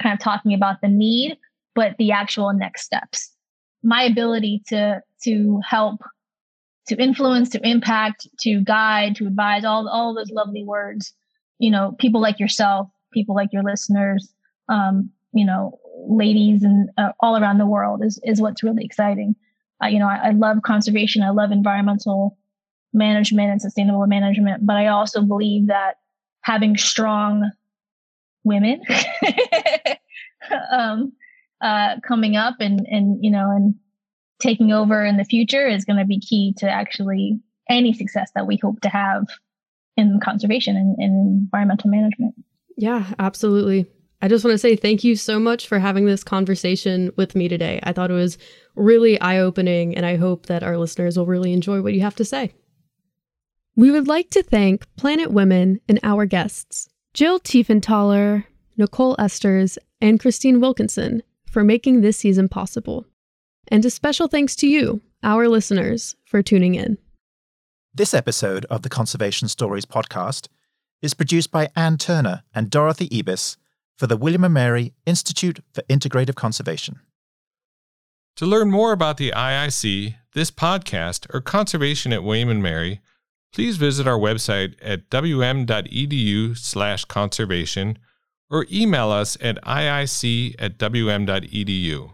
kind 0.00 0.12
of 0.12 0.18
talking 0.18 0.54
about 0.54 0.80
the 0.80 0.88
need 0.88 1.36
but 1.74 1.96
the 1.98 2.12
actual 2.12 2.52
next 2.52 2.82
steps 2.82 3.30
my 3.82 4.02
ability 4.02 4.62
to 4.66 5.00
to 5.22 5.60
help 5.66 6.00
to 6.86 6.96
influence 6.96 7.48
to 7.48 7.60
impact 7.66 8.26
to 8.38 8.60
guide 8.60 9.16
to 9.16 9.26
advise 9.26 9.64
all 9.64 9.88
all 9.88 10.14
those 10.14 10.30
lovely 10.30 10.64
words 10.64 11.12
you 11.58 11.70
know 11.70 11.94
people 11.98 12.20
like 12.20 12.38
yourself 12.38 12.88
people 13.14 13.34
like 13.34 13.52
your 13.52 13.62
listeners, 13.62 14.34
um, 14.68 15.08
you 15.32 15.46
know, 15.46 15.78
ladies 16.06 16.62
and 16.62 16.90
uh, 16.98 17.12
all 17.20 17.40
around 17.40 17.56
the 17.56 17.66
world 17.66 18.04
is, 18.04 18.20
is 18.24 18.42
what's 18.42 18.62
really 18.62 18.84
exciting. 18.84 19.34
Uh, 19.82 19.86
you 19.86 19.98
know, 19.98 20.08
I, 20.08 20.28
I 20.28 20.30
love 20.30 20.58
conservation. 20.62 21.22
I 21.22 21.30
love 21.30 21.52
environmental 21.52 22.36
management 22.92 23.50
and 23.50 23.62
sustainable 23.62 24.06
management, 24.06 24.66
but 24.66 24.76
I 24.76 24.88
also 24.88 25.22
believe 25.22 25.68
that 25.68 25.96
having 26.42 26.76
strong 26.76 27.50
women 28.44 28.80
um, 30.72 31.12
uh, 31.60 31.96
coming 32.06 32.36
up 32.36 32.56
and 32.60 32.86
and 32.90 33.18
you 33.22 33.30
know 33.30 33.50
and 33.50 33.74
taking 34.40 34.72
over 34.72 35.04
in 35.04 35.16
the 35.16 35.24
future 35.24 35.66
is 35.66 35.84
going 35.84 35.98
to 35.98 36.04
be 36.04 36.20
key 36.20 36.54
to 36.58 36.68
actually 36.68 37.40
any 37.70 37.92
success 37.92 38.30
that 38.34 38.46
we 38.46 38.58
hope 38.62 38.80
to 38.80 38.88
have 38.88 39.26
in 39.96 40.20
conservation 40.22 40.76
and, 40.76 40.96
and 40.98 41.42
environmental 41.42 41.88
management. 41.88 42.34
Yeah, 42.76 43.12
absolutely. 43.18 43.86
I 44.20 44.28
just 44.28 44.44
want 44.44 44.54
to 44.54 44.58
say 44.58 44.74
thank 44.74 45.04
you 45.04 45.16
so 45.16 45.38
much 45.38 45.68
for 45.68 45.78
having 45.78 46.06
this 46.06 46.24
conversation 46.24 47.10
with 47.16 47.34
me 47.34 47.48
today. 47.48 47.80
I 47.82 47.92
thought 47.92 48.10
it 48.10 48.14
was 48.14 48.38
really 48.74 49.20
eye 49.20 49.38
opening, 49.38 49.96
and 49.96 50.06
I 50.06 50.16
hope 50.16 50.46
that 50.46 50.62
our 50.62 50.78
listeners 50.78 51.16
will 51.16 51.26
really 51.26 51.52
enjoy 51.52 51.82
what 51.82 51.94
you 51.94 52.00
have 52.00 52.16
to 52.16 52.24
say. 52.24 52.54
We 53.76 53.90
would 53.90 54.08
like 54.08 54.30
to 54.30 54.42
thank 54.42 54.86
Planet 54.96 55.30
Women 55.30 55.80
and 55.88 56.00
our 56.02 56.26
guests, 56.26 56.88
Jill 57.14 57.38
Tiefenthaler, 57.38 58.44
Nicole 58.76 59.14
Esters, 59.18 59.78
and 60.00 60.18
Christine 60.18 60.60
Wilkinson, 60.60 61.22
for 61.48 61.62
making 61.62 62.00
this 62.00 62.16
season 62.16 62.48
possible. 62.48 63.06
And 63.68 63.84
a 63.84 63.90
special 63.90 64.26
thanks 64.26 64.56
to 64.56 64.66
you, 64.66 65.00
our 65.22 65.46
listeners, 65.46 66.16
for 66.24 66.42
tuning 66.42 66.74
in. 66.74 66.98
This 67.94 68.14
episode 68.14 68.64
of 68.64 68.82
the 68.82 68.88
Conservation 68.88 69.46
Stories 69.46 69.86
podcast 69.86 70.48
is 71.02 71.14
produced 71.14 71.52
by 71.52 71.68
Anne 71.76 71.98
Turner 71.98 72.42
and 72.52 72.68
Dorothy 72.68 73.08
Ibes 73.16 73.58
for 73.96 74.08
the 74.08 74.16
William 74.16 74.52
& 74.52 74.52
Mary 74.52 74.92
Institute 75.06 75.60
for 75.72 75.82
Integrative 75.82 76.34
Conservation. 76.34 76.98
To 78.38 78.44
learn 78.44 78.72
more 78.72 78.90
about 78.90 79.18
the 79.18 79.30
IIC, 79.30 80.16
this 80.32 80.50
podcast, 80.50 81.32
or 81.32 81.40
conservation 81.40 82.12
at 82.12 82.24
William 82.24 82.60
& 82.60 82.60
Mary, 82.60 83.00
please 83.54 83.76
visit 83.76 84.06
our 84.06 84.18
website 84.18 84.74
at 84.82 85.08
wm.edu 85.10 86.58
slash 86.58 87.04
conservation 87.04 87.96
or 88.50 88.66
email 88.70 89.10
us 89.10 89.38
at 89.40 89.62
iic 89.62 90.54
at 90.58 90.76
wm.edu. 90.76 92.10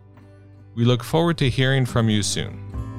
We 0.75 0.85
look 0.85 1.03
forward 1.03 1.39
to 1.39 1.49
hearing 1.49 1.87
from 1.87 2.11
you 2.11 2.23
soon. 2.23 2.90